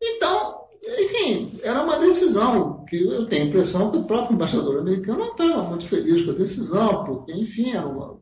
[0.00, 5.18] Então, enfim, era uma decisão que eu tenho a impressão que o próprio embaixador americano
[5.18, 8.20] não estava muito feliz com a decisão, porque, enfim, era uma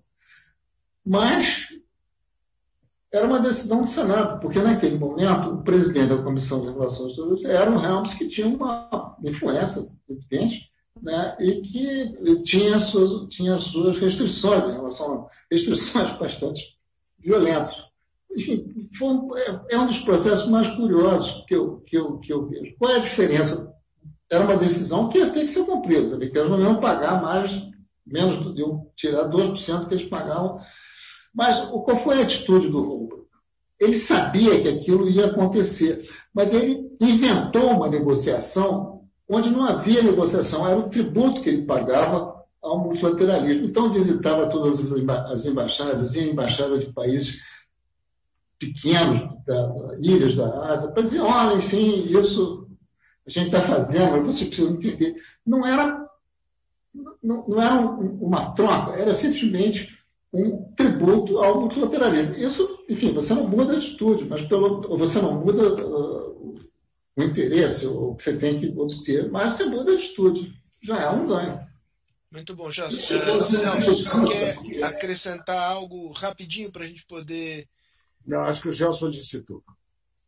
[1.04, 1.68] mas
[3.12, 7.44] era uma decisão do Senado, porque naquele momento o presidente da Comissão de Relações Exteriores
[7.44, 10.68] era um Helms que tinha uma influência evidente
[11.02, 16.76] né, e que tinha suas, tinha suas restrições em relação a restrições bastante
[17.18, 17.74] violentas.
[18.30, 18.70] Enfim,
[19.36, 22.74] é, é, um dos processos mais curiosos que eu, que, eu, que eu vejo.
[22.78, 23.74] Qual é a diferença?
[24.30, 27.58] Era uma decisão que tem que ser cumprida, porque eles não iam pagar mais,
[28.06, 30.60] menos, iam tirar 2% que eles pagavam
[31.34, 33.18] mas qual foi a atitude do Lula?
[33.78, 38.98] Ele sabia que aquilo ia acontecer, mas ele inventou uma negociação
[39.28, 43.66] onde não havia negociação, era o tributo que ele pagava ao multilateralismo.
[43.66, 44.80] Então, visitava todas
[45.30, 47.38] as embaixadas, ia em embaixadas de países
[48.58, 52.66] pequenos, da, ilhas da Ásia, para dizer: olha, enfim, isso
[53.26, 55.16] a gente está fazendo, mas você precisa entender.
[55.46, 56.08] Não era,
[57.22, 59.97] não, não era uma troca, era simplesmente
[60.32, 62.36] um tributo ao multilateralismo.
[62.36, 66.54] Isso, enfim, você não muda a atitude, mas pelo, você não muda uh,
[67.16, 70.52] o interesse, o que você tem que obter, mas você muda a atitude.
[70.82, 71.66] Já é um ganho.
[72.30, 72.88] Muito bom, já.
[72.88, 72.92] Uh,
[73.40, 77.66] Celso, quer acrescentar algo rapidinho para a gente poder.
[78.26, 79.64] Não, acho que o Gelson disse tudo.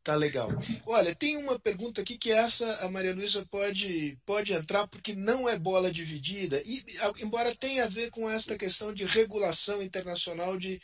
[0.03, 0.49] Tá legal.
[0.87, 5.47] Olha, tem uma pergunta aqui que essa a Maria Luísa pode, pode entrar, porque não
[5.47, 6.83] é bola dividida, e,
[7.23, 10.81] embora tenha a ver com esta questão de regulação internacional de,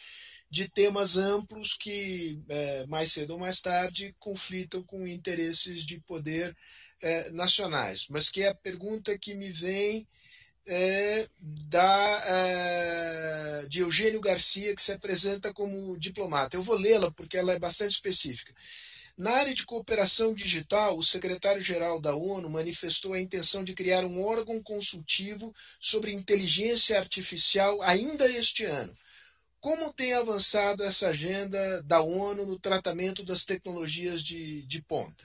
[0.50, 6.54] de temas amplos que, é, mais cedo ou mais tarde, conflitam com interesses de poder
[7.00, 8.06] é, nacionais.
[8.10, 10.06] Mas que é a pergunta que me vem
[10.66, 16.56] é, da, é, de Eugênio Garcia, que se apresenta como diplomata.
[16.56, 18.52] Eu vou lê-la porque ela é bastante específica.
[19.16, 24.22] Na área de cooperação digital, o secretário-geral da ONU manifestou a intenção de criar um
[24.22, 28.94] órgão consultivo sobre inteligência artificial ainda este ano.
[29.58, 35.24] Como tem avançado essa agenda da ONU no tratamento das tecnologias de, de ponta?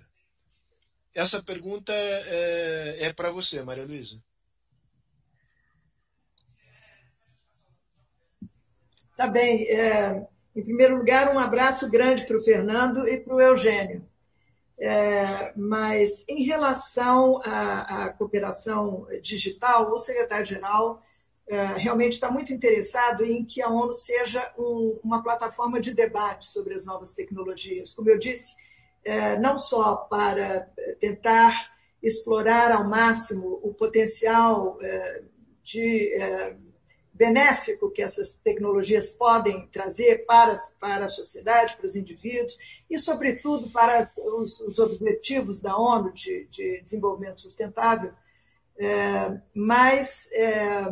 [1.13, 4.23] Essa pergunta é, é para você, Maria Luísa.
[9.17, 9.67] Tá bem.
[9.67, 10.25] É,
[10.55, 14.05] em primeiro lugar, um abraço grande para o Fernando e para o Eugênio.
[14.77, 21.01] É, mas, em relação à, à, cooperação digital, o secretário-geral
[21.47, 26.47] é, realmente está muito interessado em que a ONU seja um, uma plataforma de debate
[26.47, 27.93] sobre as novas tecnologias.
[27.93, 28.55] Como eu disse,
[29.03, 30.61] é, não só para
[30.99, 31.71] tentar
[32.01, 35.21] explorar ao máximo o potencial é,
[35.63, 36.55] de é,
[37.21, 42.57] benéfico que essas tecnologias podem trazer para, para a sociedade, para os indivíduos
[42.89, 48.11] e, sobretudo, para os, os objetivos da ONU de, de desenvolvimento sustentável,
[48.75, 50.83] é, mas, é,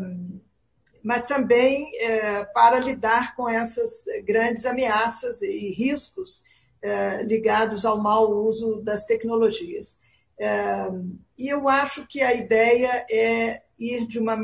[1.01, 6.43] mas também é, para lidar com essas grandes ameaças e riscos
[6.79, 9.97] é, ligados ao mau uso das tecnologias.
[10.37, 10.87] É,
[11.35, 14.37] e eu acho que a ideia é ir de uma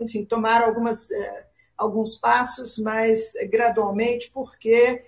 [0.00, 5.04] enfim, tomar algumas, é, alguns passos, mas gradualmente, porque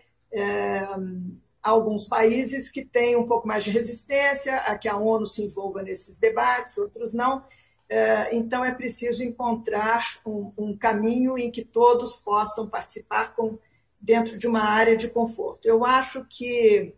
[1.63, 5.43] há alguns países que têm um pouco mais de resistência a que a ONU se
[5.43, 7.43] envolva nesses debates, outros não.
[7.89, 13.59] É, então, é preciso encontrar um, um, caminho em que todos possam participar com,
[14.01, 15.67] dentro de uma área de conforto.
[15.67, 16.95] Eu acho que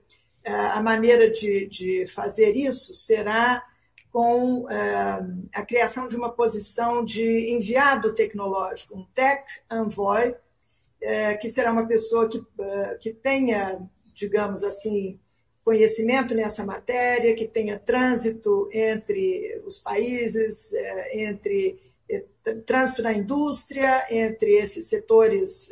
[0.48, 3.62] a maneira de, de fazer isso será
[4.18, 5.20] com eh,
[5.54, 10.34] a criação de uma posição de enviado tecnológico, um tech envoy,
[11.00, 13.80] eh, que será uma pessoa que, eh, que tenha,
[14.12, 15.20] digamos assim,
[15.64, 20.72] conhecimento nessa matéria, que tenha trânsito entre os países,
[21.12, 21.80] entre
[22.66, 25.68] trânsito na indústria, entre esses setores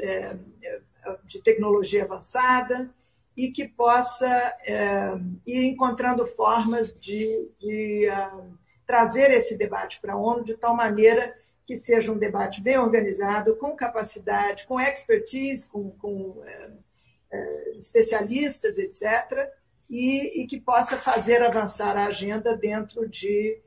[1.24, 2.94] de tecnologia avançada,
[3.37, 4.26] e que possa
[4.64, 5.12] é,
[5.47, 11.37] ir encontrando formas de, de uh, trazer esse debate para a ONU de tal maneira
[11.66, 16.70] que seja um debate bem organizado, com capacidade, com expertise, com, com é,
[17.32, 19.51] é, especialistas, etc.,
[19.89, 23.61] e, e, que possa fazer avançar a agenda dentro de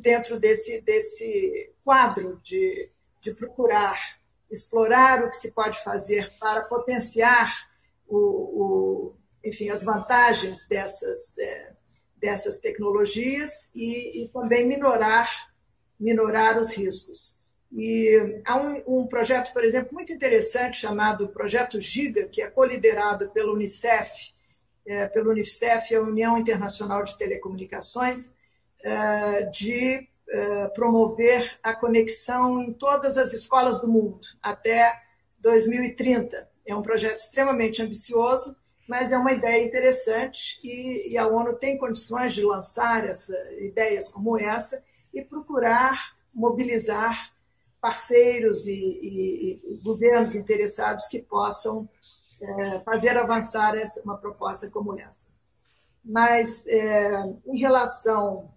[0.00, 2.88] dentro desse, desse quadro de,
[3.20, 3.94] de procurar
[4.52, 7.71] explorar o que se pode fazer para potenciar
[8.12, 11.72] o, o, enfim, as vantagens dessas, é,
[12.18, 15.50] dessas tecnologias e, e, também minorar,
[15.98, 17.38] minorar os riscos.
[17.72, 23.30] E há um, um, projeto, por exemplo, muito interessante chamado Projeto Giga, que é coliderado
[23.30, 24.34] pelo Unicef,
[24.84, 28.34] é, pelo Unicef, a União Internacional de Telecomunicações,
[28.82, 35.00] é, de é, promover a conexão em todas as escolas do mundo até
[35.40, 36.51] 2030.
[36.66, 38.56] É um projeto extremamente ambicioso,
[38.88, 44.10] mas é uma ideia interessante e, e a ONU tem condições de lançar essa, ideias
[44.10, 44.82] como essa
[45.12, 47.32] e procurar mobilizar
[47.80, 51.88] parceiros e, e, e governos interessados que possam
[52.40, 55.26] é, fazer avançar essa, uma proposta como essa.
[56.04, 58.50] Mas, é, em relação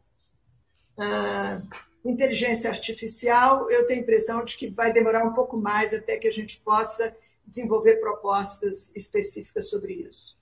[0.97, 1.61] à
[2.03, 6.27] inteligência artificial, eu tenho a impressão de que vai demorar um pouco mais até que
[6.27, 7.15] a gente possa
[7.47, 10.37] desenvolver propostas específicas sobre isso.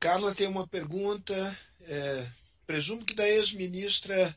[0.00, 2.26] Carla tem uma pergunta, é,
[2.66, 4.36] presumo que da ex-ministra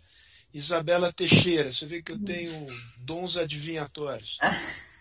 [0.54, 1.72] Isabela Teixeira.
[1.72, 2.68] Você vê que eu tenho
[3.00, 4.38] dons adivinhatórios.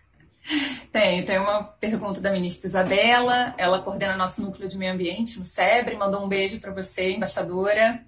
[0.93, 5.45] Tenho, tem uma pergunta da ministra Isabela, ela coordena nosso núcleo de meio ambiente no
[5.45, 8.05] SEBRE, mandou um beijo para você, embaixadora.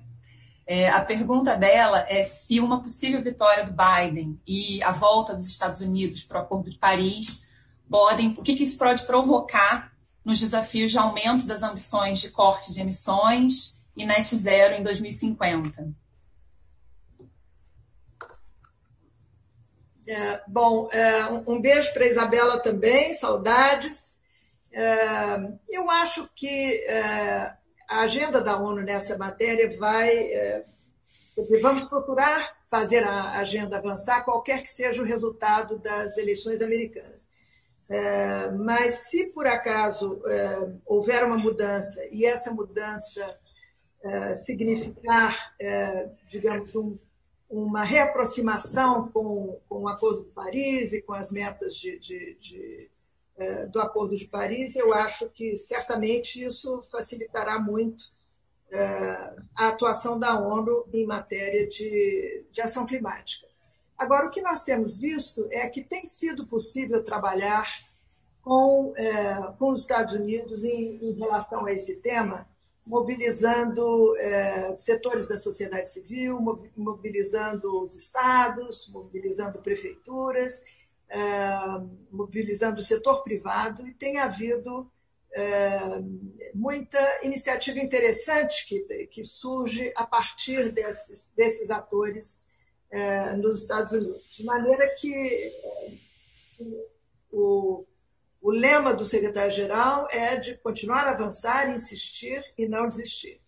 [0.67, 5.47] É, a pergunta dela é se uma possível vitória do Biden e a volta dos
[5.47, 7.46] Estados Unidos para o Acordo de Paris
[7.91, 9.93] podem, o que, que isso pode provocar
[10.25, 15.95] nos desafios de aumento das ambições de corte de emissões e net zero em 2050?
[20.09, 24.21] É, bom, é, um beijo para Isabela também, saudades.
[24.73, 24.85] É,
[25.69, 27.53] eu acho que é,
[27.89, 30.11] a agenda da ONU nessa matéria vai.
[30.11, 30.65] É,
[31.35, 36.61] quer dizer, vamos procurar fazer a agenda avançar, qualquer que seja o resultado das eleições
[36.61, 37.27] americanas.
[37.89, 43.39] É, mas se por acaso é, houver uma mudança e essa mudança
[44.03, 45.55] é, significar,
[46.27, 46.99] digamos, um,
[47.49, 52.91] uma reaproximação com, com o Acordo de Paris e com as metas de, de, de,
[53.71, 58.13] do Acordo de Paris, eu acho que certamente isso facilitará muito
[59.55, 63.47] a atuação da ONU em matéria de, de ação climática.
[63.99, 67.67] Agora, o que nós temos visto é que tem sido possível trabalhar
[68.43, 72.47] com, é, com os Estados Unidos em, em, relação a esse tema,
[72.87, 76.39] mobilizando é, setores da sociedade civil,
[76.77, 80.63] mobilizando os estados, mobilizando prefeituras,
[81.09, 81.19] é,
[82.11, 84.89] mobilizando o setor privado, e tem havido
[85.33, 86.01] é,
[86.55, 92.41] muita iniciativa interessante que, que surge a partir desses, desses atores
[92.91, 94.23] é, nos Estados Unidos.
[94.37, 95.93] De maneira que é,
[97.31, 97.85] o,
[98.41, 103.41] o lema do secretário-geral é de continuar a avançar, insistir e não desistir.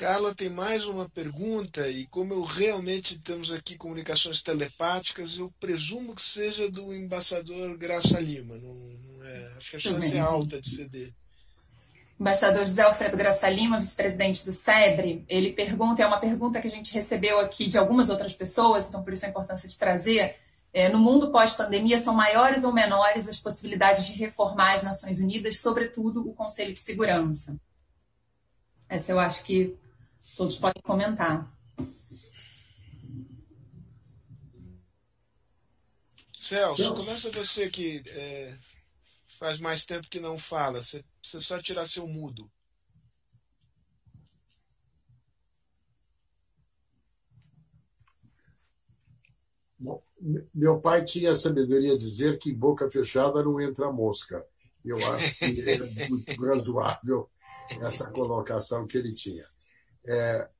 [0.00, 6.14] Carla tem mais uma pergunta, e como eu realmente temos aqui comunicações telepáticas, eu presumo
[6.14, 8.56] que seja do embaixador Graça Lima.
[8.56, 11.14] Não, não é, acho que a chance é alta de ser dele.
[12.20, 16.70] Embaixador José Alfredo Graça Lima, vice-presidente do SEBRE, ele pergunta, é uma pergunta que a
[16.70, 20.36] gente recebeu aqui de algumas outras pessoas, então por isso a importância de trazer.
[20.72, 25.60] É, no mundo pós-pandemia, são maiores ou menores as possibilidades de reformar as Nações Unidas,
[25.60, 27.58] sobretudo o Conselho de Segurança?
[28.88, 29.76] Essa eu acho que
[30.36, 31.50] Todos podem comentar.
[36.38, 38.56] Celso, começa você que é,
[39.40, 40.84] faz mais tempo que não fala.
[40.84, 42.48] Você precisa só tirar seu mudo.
[49.78, 50.02] Bom,
[50.54, 54.46] meu pai tinha a sabedoria de dizer que boca fechada não entra mosca.
[54.84, 57.30] Eu acho que era muito razoável
[57.80, 59.46] essa colocação que ele tinha.
[60.06, 60.50] É,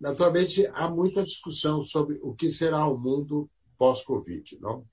[0.00, 3.48] naturalmente, há muita discussão sobre o que será o mundo
[3.78, 4.58] pós-Covid.
[4.60, 4.84] Não?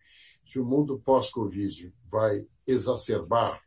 [0.45, 3.61] Se o mundo pós-Covid vai exacerbar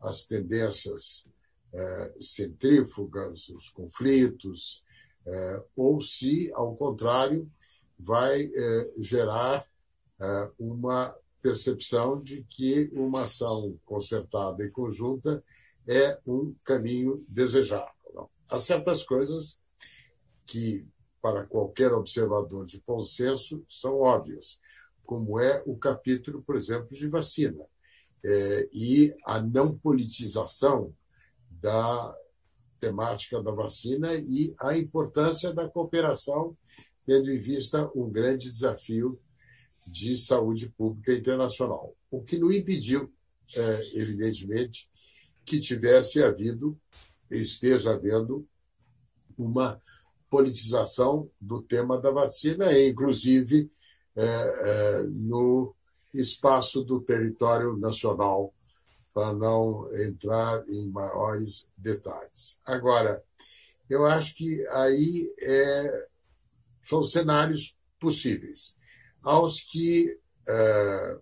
[0.00, 1.26] as tendências
[1.72, 4.84] é, centrífugas, os conflitos,
[5.26, 7.50] é, ou se, ao contrário,
[7.98, 9.68] vai é, gerar
[10.58, 15.42] uma percepção de que uma ação concertada e conjunta
[15.88, 17.88] é um caminho desejável.
[18.14, 18.30] Não?
[18.50, 19.58] Há certas coisas
[20.46, 20.86] que,
[21.22, 24.60] para qualquer observador de bom senso, são óbvias,
[25.10, 27.66] como é o capítulo, por exemplo, de vacina,
[28.24, 30.94] é, e a não politização
[31.50, 32.16] da
[32.78, 36.56] temática da vacina e a importância da cooperação,
[37.04, 39.20] tendo em vista um grande desafio
[39.84, 41.92] de saúde pública internacional.
[42.08, 43.12] O que não impediu,
[43.56, 44.88] é, evidentemente,
[45.44, 46.78] que tivesse havido,
[47.28, 48.46] esteja havendo,
[49.36, 49.76] uma
[50.30, 53.79] politização do tema da vacina, inclusive é, é,
[55.08, 55.74] no
[56.12, 58.52] espaço do território nacional,
[59.12, 62.60] para não entrar em maiores detalhes.
[62.64, 63.22] Agora,
[63.88, 66.08] eu acho que aí é,
[66.82, 68.76] são cenários possíveis.
[69.22, 70.16] Aos que
[70.48, 71.18] é,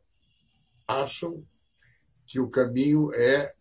[0.86, 1.44] acham
[2.26, 3.54] que o caminho é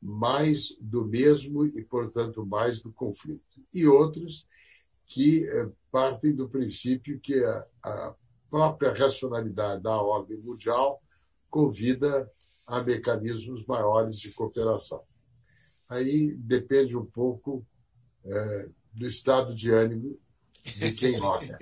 [0.00, 3.60] mais do mesmo e, portanto, mais do conflito.
[3.74, 4.46] E outros
[5.04, 5.44] que
[5.90, 7.34] partem do princípio que
[7.82, 8.14] a,
[8.50, 11.00] própria racionalidade da ordem mundial
[11.50, 12.30] convida
[12.66, 15.02] a mecanismos maiores de cooperação.
[15.88, 17.66] Aí depende um pouco
[18.24, 20.18] é, do estado de ânimo
[20.62, 21.58] de quem olha,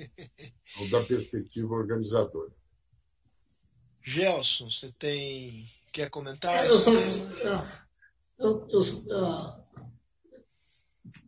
[0.81, 2.51] ou da perspectiva organizadora.
[4.03, 6.67] Gelson, você tem quer comentar?
[6.67, 7.69] Eu, só, eu,
[8.39, 8.81] eu, eu,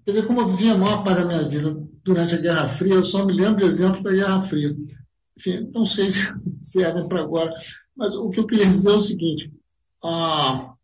[0.05, 1.75] quer dizer, como eu vivi a maior parte da minha vida
[2.05, 4.77] durante a Guerra Fria, eu só me lembro de exemplos da Guerra Fria.
[5.39, 6.33] Enfim, não sei se
[6.63, 7.53] servem para agora,
[7.97, 9.53] mas o que eu queria dizer é o seguinte:
[10.03, 10.75] a,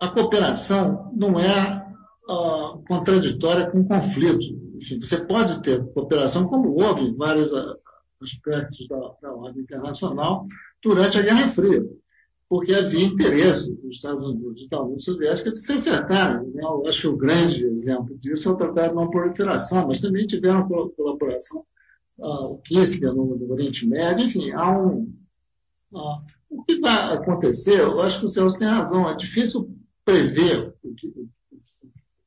[0.00, 1.86] a cooperação não é
[2.28, 4.66] a, contraditória com conflito.
[4.76, 7.50] Enfim, você pode ter cooperação, como houve em vários
[8.20, 10.46] aspectos da, da ordem internacional
[10.82, 11.82] durante a Guerra Fria
[12.48, 16.46] porque havia interesse dos Estados Unidos e da União Soviética de se acertarem.
[16.50, 16.62] Né?
[16.62, 20.26] Eu acho que o grande exemplo disso é o Tratado de Não Proliferação, mas também
[20.26, 21.64] tiveram colaboração,
[22.18, 25.12] uh, o Kissinger no, no, Oriente Médio, enfim, há um.
[25.92, 29.74] Uh, o que vai acontecer, eu acho que o Celso tem razão, é difícil
[30.04, 31.28] prever o que, o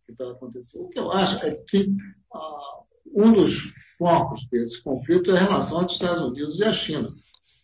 [0.05, 0.77] que vai acontecer.
[0.79, 1.95] O que eu acho é que
[2.33, 2.79] uh,
[3.15, 3.57] um dos
[3.97, 7.15] focos desse conflito é a relação entre os Estados Unidos e a China.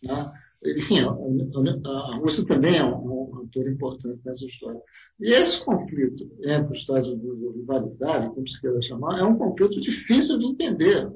[0.02, 0.32] Né?
[0.64, 4.80] enfim, a, Rússia também é um, um ator importante nessa história.
[5.20, 9.24] E esse conflito entre os Estados Unidos e a rivalidade, como se queira chamar, é
[9.24, 11.08] um conflito difícil de entender,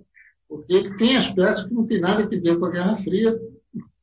[0.50, 3.40] porque tem aspectos que não tem nada a ver com a Guerra Fria,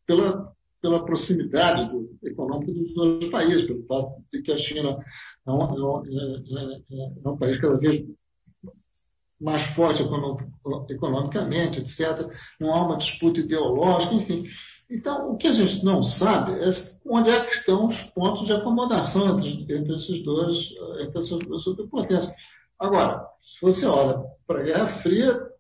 [0.06, 4.98] pela, pela proximidade do, econômica dos dois países, pelo fato de que a China
[5.46, 8.06] é um, é, é, é, é um país cada vez
[9.40, 10.02] mais forte
[10.90, 12.32] economicamente, etc.
[12.60, 14.48] Não há uma disputa ideológica, enfim.
[14.90, 16.70] Então, o que a gente não sabe é
[17.06, 21.62] onde é que estão os pontos de acomodação entre, entre esses dois, entre essas duas
[21.62, 22.34] superpotências.
[22.80, 25.57] Agora, se você olha para a Guerra Fria,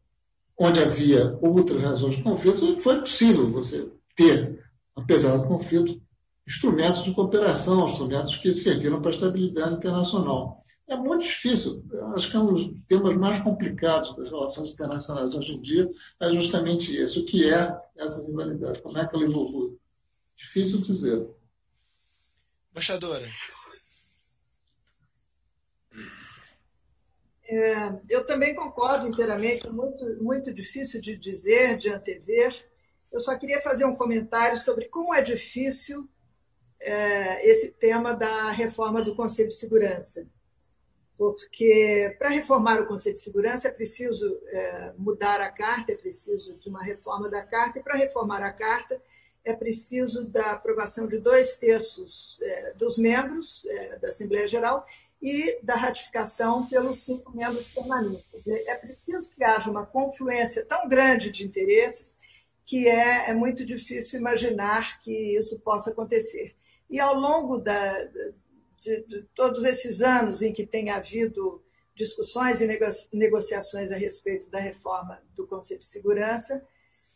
[0.57, 4.63] onde havia outras razões de conflito, foi possível você ter,
[4.95, 6.01] apesar do conflito,
[6.47, 10.57] instrumentos de cooperação, instrumentos que serviram para a estabilidade internacional
[10.87, 11.85] é muito difícil.
[12.15, 16.31] Acho que é um dos temas mais complicados das relações internacionais hoje em dia é
[16.31, 17.21] justamente isso.
[17.21, 18.81] O que é essa rivalidade?
[18.81, 19.77] Como é que ela evolui?
[20.37, 21.27] Difícil dizer.
[22.71, 23.27] Embaixadora.
[27.49, 27.75] É,
[28.09, 32.53] eu também concordo inteiramente, muito, muito difícil de dizer, de antever.
[33.11, 36.07] Eu só queria fazer um comentário sobre como é difícil
[36.79, 40.27] é, esse tema da reforma do Conselho de Segurança.
[41.17, 46.55] Porque para reformar o Conselho de Segurança é preciso é, mudar a carta, é preciso
[46.57, 49.01] de uma reforma da carta, e para reformar a carta
[49.43, 54.85] é preciso da aprovação de dois terços é, dos membros é, da Assembleia Geral
[55.21, 58.29] e da ratificação pelos cinco membros permanentes.
[58.45, 62.17] É preciso que haja uma confluência tão grande de interesses
[62.65, 66.55] que é, é muito difícil imaginar que isso possa acontecer.
[66.89, 68.03] E ao longo da,
[68.77, 71.63] de, de todos esses anos em que tem havido
[71.95, 72.67] discussões e
[73.11, 76.63] negociações a respeito da reforma do Conselho de Segurança,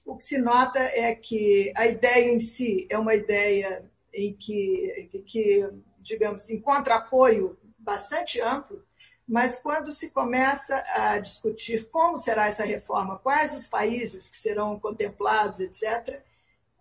[0.04, 5.10] o que se nota é que a ideia em si é uma ideia em que,
[5.26, 5.70] que
[6.00, 8.84] digamos, encontra apoio bastante amplo,
[9.28, 14.80] mas quando se começa a discutir como será essa reforma, quais os países que serão
[14.80, 16.22] contemplados, etc.,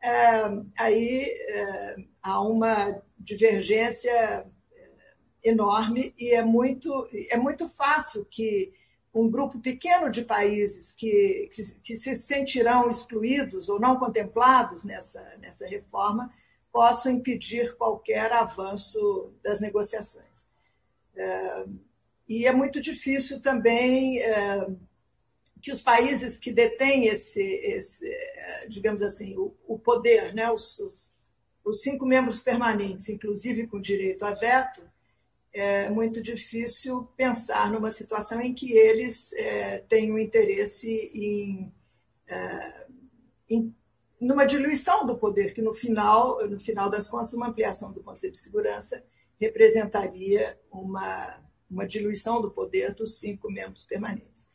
[0.02, 0.10] é,
[0.78, 4.89] aí é, há uma divergência é,
[5.44, 8.72] enorme e é muito, é muito fácil que
[9.12, 15.20] um grupo pequeno de países que, que, que, se sentirão excluídos ou não contemplados nessa,
[15.40, 16.32] nessa reforma
[16.72, 20.30] possam impedir qualquer avanço das negociações.
[22.29, 24.67] E é muito difícil também é,
[25.61, 28.09] que os países que detêm esse, esse
[28.69, 31.15] digamos assim, o, o poder, né, os, os,
[31.65, 34.89] os cinco membros permanentes, inclusive com direito a veto,
[35.53, 41.73] é muito difícil pensar numa situação em que eles é, tenham interesse em,
[42.29, 42.87] é,
[43.49, 43.75] em,
[44.21, 48.33] numa diluição do poder, que no final, no final das contas, uma ampliação do Conselho
[48.33, 49.03] de Segurança
[49.41, 54.51] representaria uma, uma diluição do poder dos cinco membros permanentes.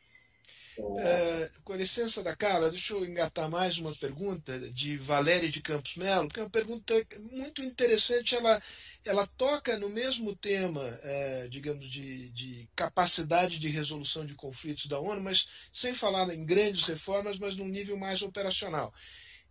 [0.98, 5.96] É, com licença da Carla, deixa eu engatar mais uma pergunta de Valéria de Campos
[5.96, 6.94] Melo, que é uma pergunta
[7.32, 8.34] muito interessante.
[8.34, 8.62] Ela,
[9.02, 15.00] ela toca no mesmo tema, é, digamos, de, de, capacidade de resolução de conflitos da
[15.00, 18.92] ONU, mas sem falar em grandes reformas, mas num nível mais operacional.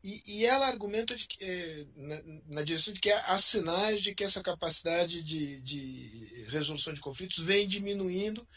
[0.07, 4.23] E, e ela argumenta que, é, na, na, direção de que há sinais de que
[4.23, 8.47] essa capacidade de, de resolução de conflitos vem diminuindo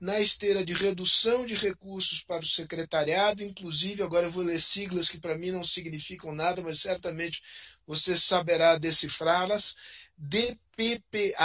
[0.00, 5.08] na esteira de redução de recursos para o secretariado, inclusive, agora eu vou ler siglas
[5.08, 7.40] que para mim não significam nada, mas certamente
[7.86, 9.76] você saberá decifrá-las,
[10.18, 11.36] DPPA-DPO,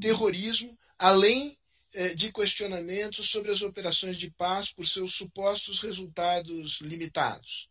[0.00, 1.59] terrorismo, além eh,
[2.16, 7.68] de questionamentos sobre as operações de paz por seus supostos resultados limitados.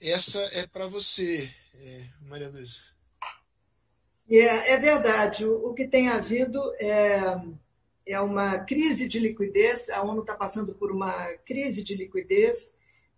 [0.00, 2.94] Essa é para você, eh, Maria Luísa.
[4.30, 5.44] É, é verdade.
[5.44, 7.20] O, o, que tem havido é,
[8.06, 9.88] é uma crise de liquidez.
[9.90, 12.74] A ONU está passando por uma crise de liquidez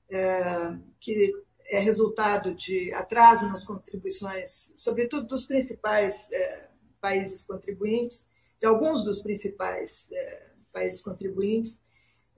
[0.08, 1.34] é, que
[1.64, 6.68] é resultado de atraso nas contribuições, sobretudo dos principais é,
[7.00, 8.28] países contribuintes,
[8.60, 10.42] de alguns dos principais é,
[10.72, 11.82] países contribuintes,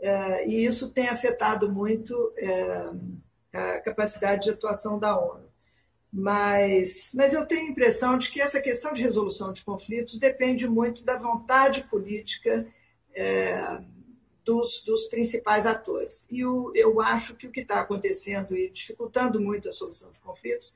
[0.01, 2.91] é, e isso tem afetado muito é,
[3.53, 5.49] a capacidade de atuação da ONU.
[6.11, 10.67] Mas, mas eu tenho a impressão de que essa questão de resolução de conflitos depende
[10.67, 12.67] muito da vontade política
[14.43, 16.27] dos, dos, principais atores.
[16.31, 20.21] E o, eu acho que o que está acontecendo e dificultando muito a solução de
[20.21, 20.75] conflitos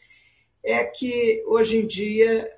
[0.62, 2.52] é que, hoje em dia,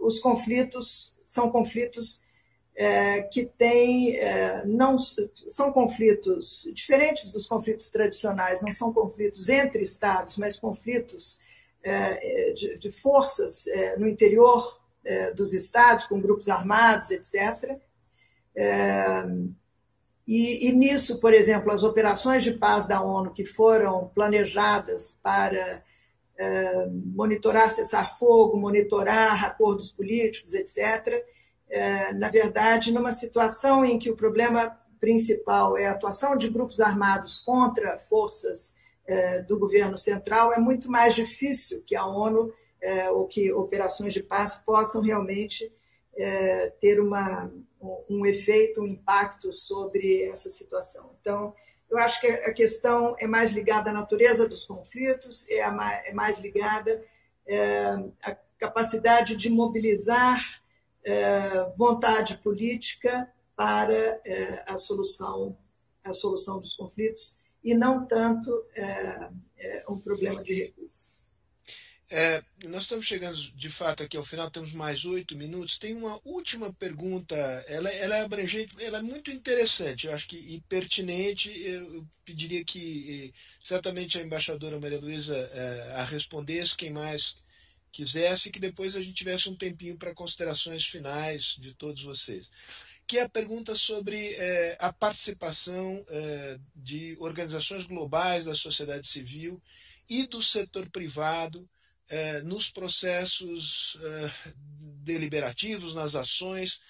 [0.00, 2.22] os conflitos são conflitos
[2.74, 4.16] é, que têm.
[4.16, 11.40] É, não, são conflitos diferentes dos conflitos tradicionais, não são conflitos entre Estados, mas conflitos
[11.82, 14.80] é, é, de, de forças é, no interior
[15.34, 17.76] dos estados, com grupos armados, etc.
[20.24, 25.82] E, e, nisso, por exemplo, as operações de paz da ONU que foram planejadas para
[27.14, 31.24] monitorar cessar-fogo, monitorar acordos políticos, etc.,
[32.16, 37.40] na verdade, numa situação em que o problema principal é a atuação de grupos armados
[37.40, 38.76] contra forças
[39.06, 42.52] é, do governo central, é muito mais difícil que a ONU
[43.14, 45.72] ou que operações de paz possam realmente
[46.80, 47.48] ter uma,
[48.08, 51.10] um efeito, um impacto sobre essa situação.
[51.20, 51.54] Então,
[51.92, 56.12] eu acho que a questão é mais ligada à natureza dos conflitos, é, mais, é
[56.12, 57.04] mais ligada
[58.22, 60.62] à capacidade de mobilizar
[61.76, 64.20] vontade política para
[64.66, 65.56] a solução
[66.04, 71.21] a solução dos conflitos e não tanto é, é, um problema de recursos.
[72.14, 75.78] É, nós estamos chegando de fato aqui ao final, temos mais oito minutos.
[75.78, 77.34] Tem uma última pergunta,
[77.66, 81.48] ela, ela é abrangente, ela é muito interessante, eu acho que e pertinente.
[81.64, 83.32] Eu pediria que
[83.62, 87.36] certamente a embaixadora Maria Luísa é, a respondesse, quem mais
[87.90, 92.50] quisesse, que depois a gente tivesse um tempinho para considerações finais de todos vocês.
[93.06, 96.04] Que é a pergunta sobre é, a participação
[96.76, 99.62] de organizações globais da sociedade civil
[100.10, 101.66] e do setor privado
[102.44, 104.52] nos processos é,
[105.02, 106.80] deliberativos, nas ações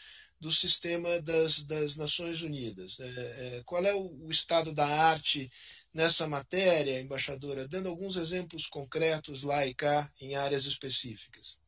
[0.43, 2.99] do sistema das, das Nações Unidas.
[3.01, 5.49] É, qual é o, estado da arte
[5.95, 11.61] nessa matéria, embaixadora, dando alguns exemplos concretos lá e cá em áreas específicas?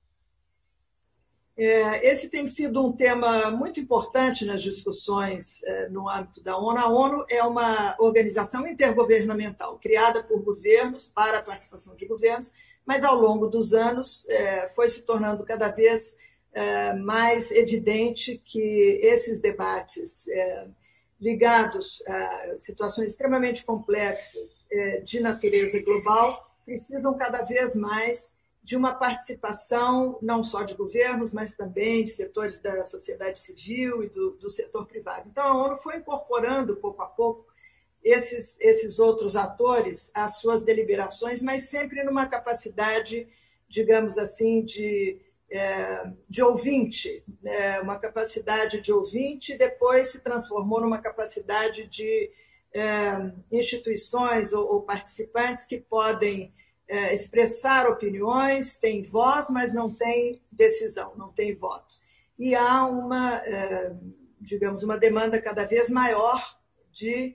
[1.57, 6.79] É, esse tem sido um tema muito importante nas discussões é, no âmbito da ONU.
[6.79, 12.53] A ONU é uma organização intergovernamental criada por governos para a participação de governos,
[12.87, 16.17] mas ao longo dos anos é, foi se tornando cada vez
[17.03, 20.29] mais evidente que esses debates
[21.21, 24.65] ligados a situações extremamente complexas
[25.03, 31.55] de natureza global precisam cada vez mais de uma participação não só de governos, mas
[31.55, 35.29] também de setores da sociedade civil e do, do setor privado.
[35.31, 37.45] Então, a ONU foi incorporando, pouco a pouco,
[38.05, 43.27] esses, esses outros atores às suas deliberações, mas sempre numa capacidade,
[43.67, 45.19] digamos assim, de,
[45.51, 47.81] é, de ouvinte, né?
[47.81, 52.31] uma capacidade de ouvinte, depois se transformou numa capacidade de
[52.75, 56.53] é, instituições ou, ou participantes que podem
[56.87, 61.97] é, expressar opiniões, tem voz, mas não tem decisão, não tem voto.
[62.39, 63.97] E há uma, é,
[64.39, 66.59] digamos, uma demanda cada vez maior
[66.93, 67.35] de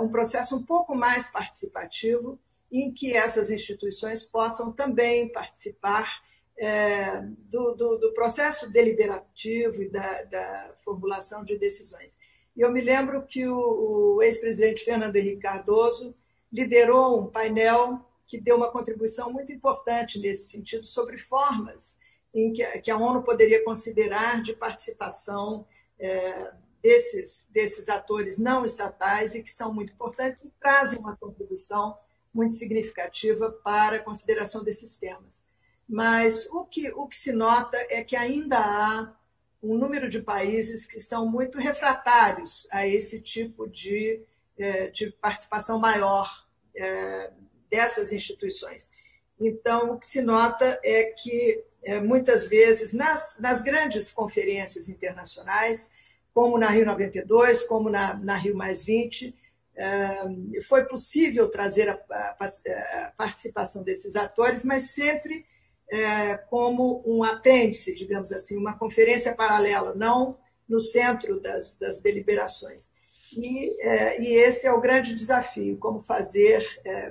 [0.00, 2.38] um processo um pouco mais participativo,
[2.70, 6.22] em que essas instituições possam também participar
[6.58, 12.18] é, do, do, do, processo deliberativo e da, da, formulação de decisões.
[12.56, 16.14] E eu me lembro que o, o ex-presidente Fernando Henrique Cardoso
[16.50, 21.98] liderou um painel que deu uma contribuição muito importante nesse sentido sobre formas
[22.34, 25.66] em que, que a ONU poderia considerar de participação
[25.98, 26.52] é,
[26.86, 31.98] desses, desses atores não estatais e que são muito importantes e trazem uma contribuição
[32.32, 35.44] muito significativa para a consideração desses temas.
[35.88, 39.12] Mas o que, o que se nota é que ainda há
[39.60, 44.22] um número de países que são muito refratários a esse tipo de,
[44.56, 46.46] é, de participação maior
[46.76, 47.32] é,
[47.68, 48.92] dessas instituições.
[49.40, 55.90] Então, o que se nota é que, é, muitas vezes, nas, nas grandes conferências internacionais,
[56.36, 59.34] como na Rio 92, como na, na Rio Mais 20,
[59.74, 65.46] é, foi possível trazer a, a, a, participação desses atores, mas sempre
[65.90, 70.36] é, como um apêndice, digamos assim, uma conferência paralela, não
[70.68, 72.92] no centro das, das deliberações.
[73.34, 76.62] E, é, e, esse é o grande desafio, como fazer,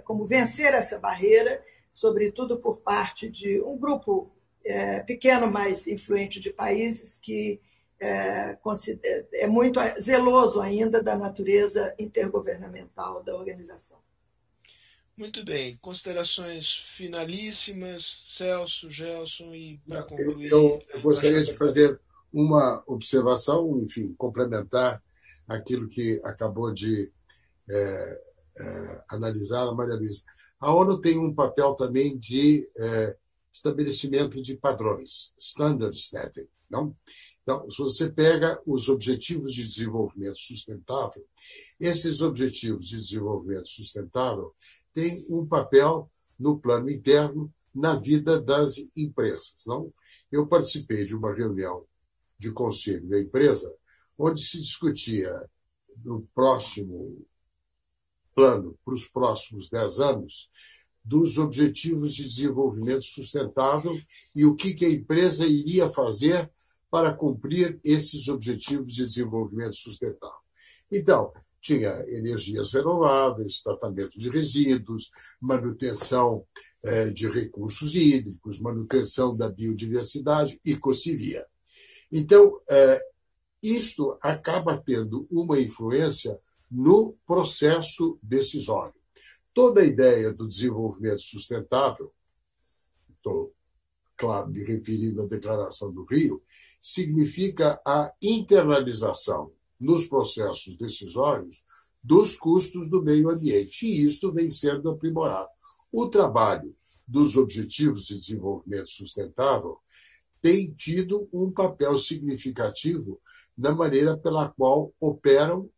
[0.04, 4.32] como vencer essa barreira, sobretudo por parte de um grupo
[5.08, 7.60] pequeno, mas influente de países que
[8.00, 8.58] é,
[9.34, 14.00] é muito zeloso ainda da natureza intergovernamental da organização.
[15.18, 18.04] Muito bem, considerações finalíssimas,
[18.34, 20.52] Celso, Gelson, e para concluir.
[20.52, 22.00] Eu, eu gostaria de fazer
[22.34, 25.02] uma observação, enfim, complementar
[25.48, 27.10] aquilo que acabou de
[27.70, 28.24] é,
[28.60, 30.22] é, analisar a Maria Luísa.
[30.60, 33.16] A ONU tem um papel também de é,
[33.50, 36.48] estabelecimento de padrões, standard setting.
[36.70, 36.94] Não?
[37.46, 41.24] Então, se você pega os Objetivos de Desenvolvimento Sustentável,
[41.80, 44.52] esses Objetivos de Desenvolvimento Sustentável
[44.92, 46.10] têm um papel
[46.40, 49.64] no plano interno na vida das empresas.
[49.68, 49.94] Não?
[50.32, 51.86] Eu participei de uma reunião
[52.36, 53.72] de conselho da empresa
[54.18, 55.32] onde se discutia
[56.04, 57.24] no próximo
[58.34, 60.50] plano, para os próximos dez anos,
[61.04, 63.96] dos Objetivos de Desenvolvimento Sustentável
[64.36, 66.52] e o que, que a empresa iria fazer
[66.96, 70.40] para cumprir esses Objetivos de Desenvolvimento Sustentável.
[70.90, 75.10] Então, tinha energias renováveis, tratamento de resíduos,
[75.42, 76.46] manutenção
[76.86, 81.46] eh, de recursos hídricos, manutenção da biodiversidade e cocilia.
[82.10, 83.02] Então, eh,
[83.62, 86.40] isto acaba tendo uma influência
[86.72, 88.96] no processo decisório.
[89.54, 92.14] Toda a ideia do desenvolvimento sustentável,
[93.18, 93.54] estou,
[94.18, 96.42] claro, me referindo à Declaração do Rio,
[96.82, 101.64] significa a internalização nos processos decisórios
[102.04, 103.86] dos custos do meio ambiente.
[103.86, 105.50] E isto vem sendo aprimorado.
[105.92, 106.76] O trabalho
[107.08, 109.78] dos Objetivos de Desenvolvimento Sustentável
[110.42, 113.20] tem tido um papel significativo
[113.58, 115.70] na maneira pela qual operam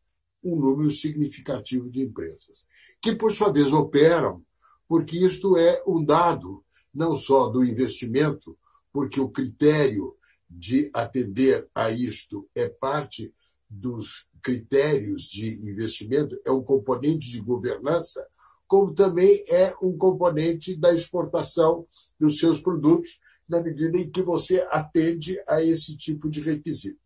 [0.44, 2.66] um número significativo de empresas,
[3.02, 4.44] que, por sua vez, operam
[4.88, 6.64] porque isto é um dado
[6.98, 8.58] não só do investimento,
[8.92, 10.16] porque o critério
[10.50, 13.32] de atender a isto é parte
[13.70, 18.26] dos critérios de investimento, é um componente de governança,
[18.66, 21.86] como também é um componente da exportação
[22.20, 27.00] dos seus produtos, na medida em que você atende a esse tipo de requisito.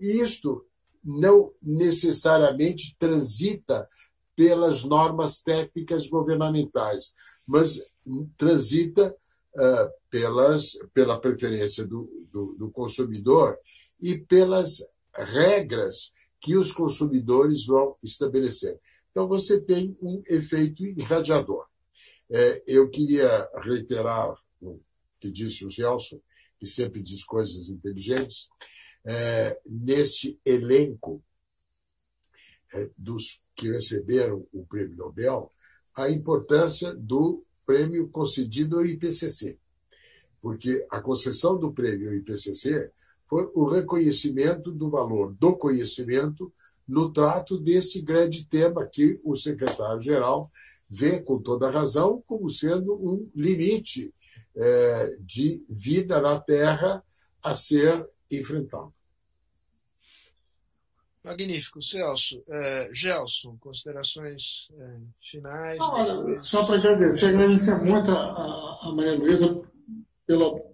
[0.00, 0.66] E isto
[1.04, 3.88] não necessariamente transita
[4.34, 7.12] pelas normas técnicas governamentais,
[7.46, 7.80] mas
[8.36, 9.14] transita
[10.10, 13.58] pelas, pela preferência do, do, do consumidor
[14.00, 14.84] e pelas
[15.14, 18.78] regras que os consumidores vão estabelecer.
[19.10, 21.66] Então, você tem um efeito irradiador.
[22.30, 24.80] É, eu queria reiterar o
[25.20, 26.20] que disse o Gelson,
[26.58, 28.48] que sempre diz coisas inteligentes,
[29.04, 31.22] é, neste elenco
[32.74, 35.52] é, dos que receberam o prêmio Nobel,
[35.96, 39.58] a importância do prêmio concedido ao IPCC.
[40.40, 42.92] Porque a concessão do prêmio ao IPCC
[43.28, 46.52] foi o reconhecimento do valor do conhecimento
[46.86, 50.48] no trato desse grande tema que o secretário-geral
[50.88, 54.14] vê, com toda razão, como sendo um limite
[54.54, 57.02] é, de vida na Terra
[57.42, 58.95] a ser enfrentado.
[61.26, 61.82] Magnífico.
[61.82, 65.78] Celso, é, Gelson, considerações é, finais?
[65.80, 69.60] Olha, só para agradecer, agradecer muito a, a Maria Luísa
[70.26, 70.64] pela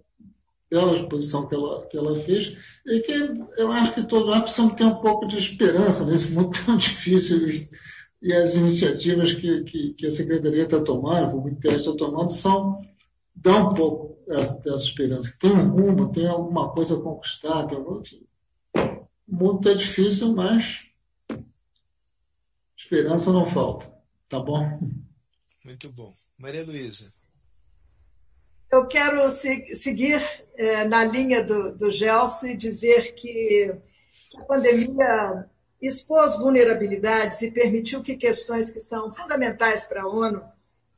[0.73, 2.57] pela exposição que ela, que ela fez,
[2.87, 3.13] e que
[3.57, 7.69] eu acho que todos nós precisamos ter um pouco de esperança nesse mundo tão difícil.
[8.19, 12.31] E as iniciativas que, que, que a Secretaria está tomando, que o Ministério está tomando,
[12.31, 12.81] são,
[13.35, 15.31] dão um pouco dessa, dessa esperança.
[15.39, 17.67] Tem um rumo, tem alguma coisa a conquistar.
[17.67, 18.01] Tem algum...
[19.33, 20.85] O mundo está difícil, mas
[22.77, 23.91] esperança não falta.
[24.29, 24.79] Tá bom?
[25.65, 26.13] Muito bom.
[26.37, 27.11] Maria Luísa.
[28.71, 30.21] Eu quero se, seguir
[30.55, 33.75] é, na linha do, do Gelson e dizer que
[34.37, 35.49] a pandemia
[35.81, 40.43] expôs vulnerabilidades e permitiu que questões que são fundamentais para a ONU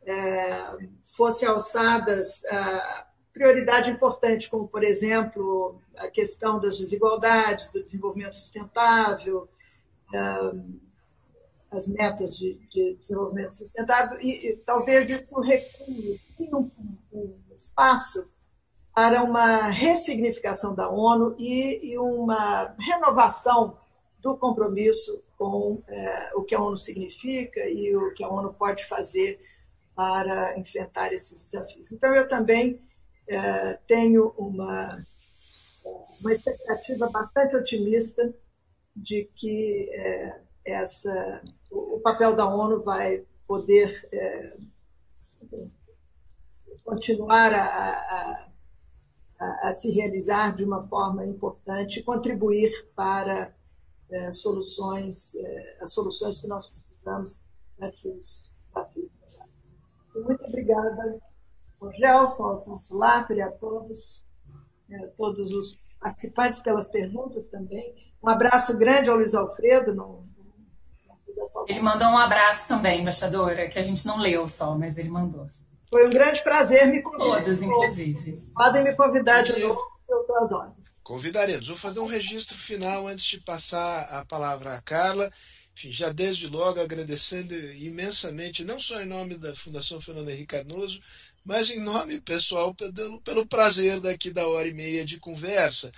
[0.06, 8.38] é, fossem alçadas a prioridade importante, como, por exemplo, a questão das desigualdades, do desenvolvimento
[8.38, 9.50] sustentável,
[10.14, 10.20] é,
[11.70, 16.18] as metas de, de, desenvolvimento sustentável, e, e talvez isso recue
[16.54, 16.72] um,
[17.12, 18.26] um, espaço
[18.94, 23.78] para uma ressignificação da ONU e, e uma renovação
[24.20, 28.86] do compromisso com é, o que a ONU significa e o que a ONU pode
[28.86, 29.42] fazer
[29.94, 31.92] para enfrentar esses desafios.
[31.92, 32.80] Então, eu também
[33.28, 35.06] é, tenho uma,
[36.20, 38.34] uma expectativa bastante otimista
[38.96, 41.42] de que é, essa,
[41.72, 44.58] o, papel da ONU vai poder é,
[46.84, 48.48] continuar a,
[49.40, 53.54] a, a, se realizar de uma forma importante contribuir para
[54.32, 55.34] soluções,
[55.82, 57.44] as soluções que nós precisamos
[57.76, 59.12] para que os desafios.
[60.16, 61.20] Muito obrigada
[61.80, 64.24] ao Gelson, ao Sansulafre, a todos,
[64.90, 67.94] é, todos os participantes pelas perguntas também.
[68.22, 69.94] Um abraço grande ao Luiz Alfredo.
[69.94, 74.98] Não, não ele mandou um abraço também, embaixadora, que a gente não leu só, mas
[74.98, 75.50] ele mandou.
[75.90, 77.44] Foi um grande prazer me convidar.
[77.44, 78.42] Todos, inclusive.
[78.54, 79.80] Podem me convidar de novo,
[80.10, 80.98] eu estou às ordens.
[81.04, 81.68] Convidaremos.
[81.68, 85.32] Vou fazer um registro final antes de passar a palavra à Carla.
[85.74, 91.02] Enfim, já desde logo agradecendo imensamente, não só em nome da Fundação Fernando Henrique Cardoso,
[91.46, 95.92] mas em nome pessoal pelo, pelo prazer daqui da hora e meia de conversa.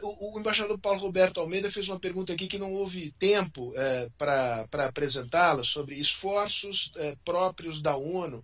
[0.00, 4.08] O, o, embaixador Paulo Roberto Almeida fez uma pergunta aqui que não houve tempo é,
[4.16, 8.42] para apresentá-la sobre esforços é, próprios da ONU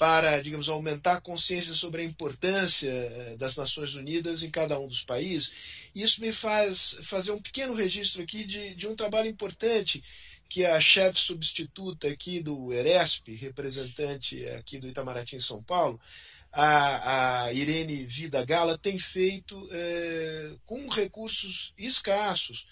[0.00, 4.88] para, digamos, aumentar a consciência sobre a importância eh, das Nações Unidas em cada um
[4.88, 5.52] dos países.
[5.94, 10.02] Isso me faz fazer um pequeno registro aqui de, de um trabalho importante
[10.50, 15.98] que a chefe substituta aqui do ERESP, representante aqui do Itamaraty em São Paulo,
[16.52, 22.66] a, a Irene Vida Gala, tem feito é, com recursos escassos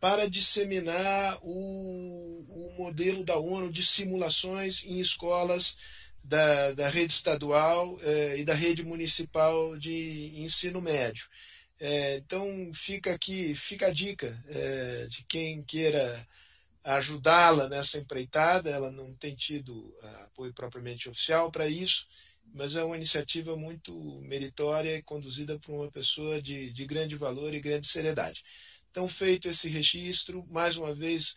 [0.00, 5.76] para disseminar o, o modelo da ONU de simulações em escolas
[6.24, 11.26] da, da rede estadual eh, e da rede municipal de ensino médio.
[11.80, 16.26] Eh, então fica aqui, fica a dica eh, de quem queira
[16.96, 19.94] ajudá-la nessa empreitada, ela não tem tido
[20.24, 22.06] apoio propriamente oficial para isso,
[22.54, 23.92] mas é uma iniciativa muito
[24.22, 28.42] meritória e conduzida por uma pessoa de, de grande valor e grande seriedade.
[28.90, 31.36] Então, feito esse registro, mais uma vez,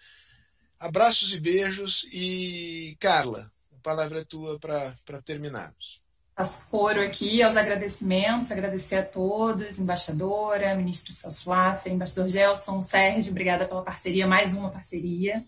[0.80, 2.06] abraços e beijos.
[2.12, 6.01] E, Carla, a palavra é tua para terminarmos.
[6.36, 13.32] Faço foro aqui aos agradecimentos, agradecer a todos, embaixadora, ministro Celso Laffer, embaixador Gelson, Sérgio,
[13.32, 15.46] obrigada pela parceria, mais uma parceria.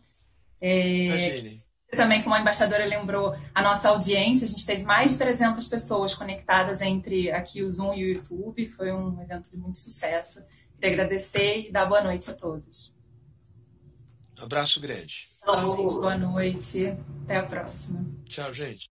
[0.59, 1.63] É, Imagine.
[1.95, 6.13] Também, como a embaixadora lembrou, a nossa audiência, a gente teve mais de 300 pessoas
[6.13, 10.45] conectadas entre aqui o Zoom e o YouTube, foi um evento de muito sucesso.
[10.75, 12.95] Queria agradecer e dar boa noite a todos.
[14.37, 15.27] Abraço grande.
[15.43, 15.93] Tchau, gente.
[15.93, 16.97] Boa noite.
[17.23, 18.05] Até a próxima.
[18.25, 18.92] Tchau, gente.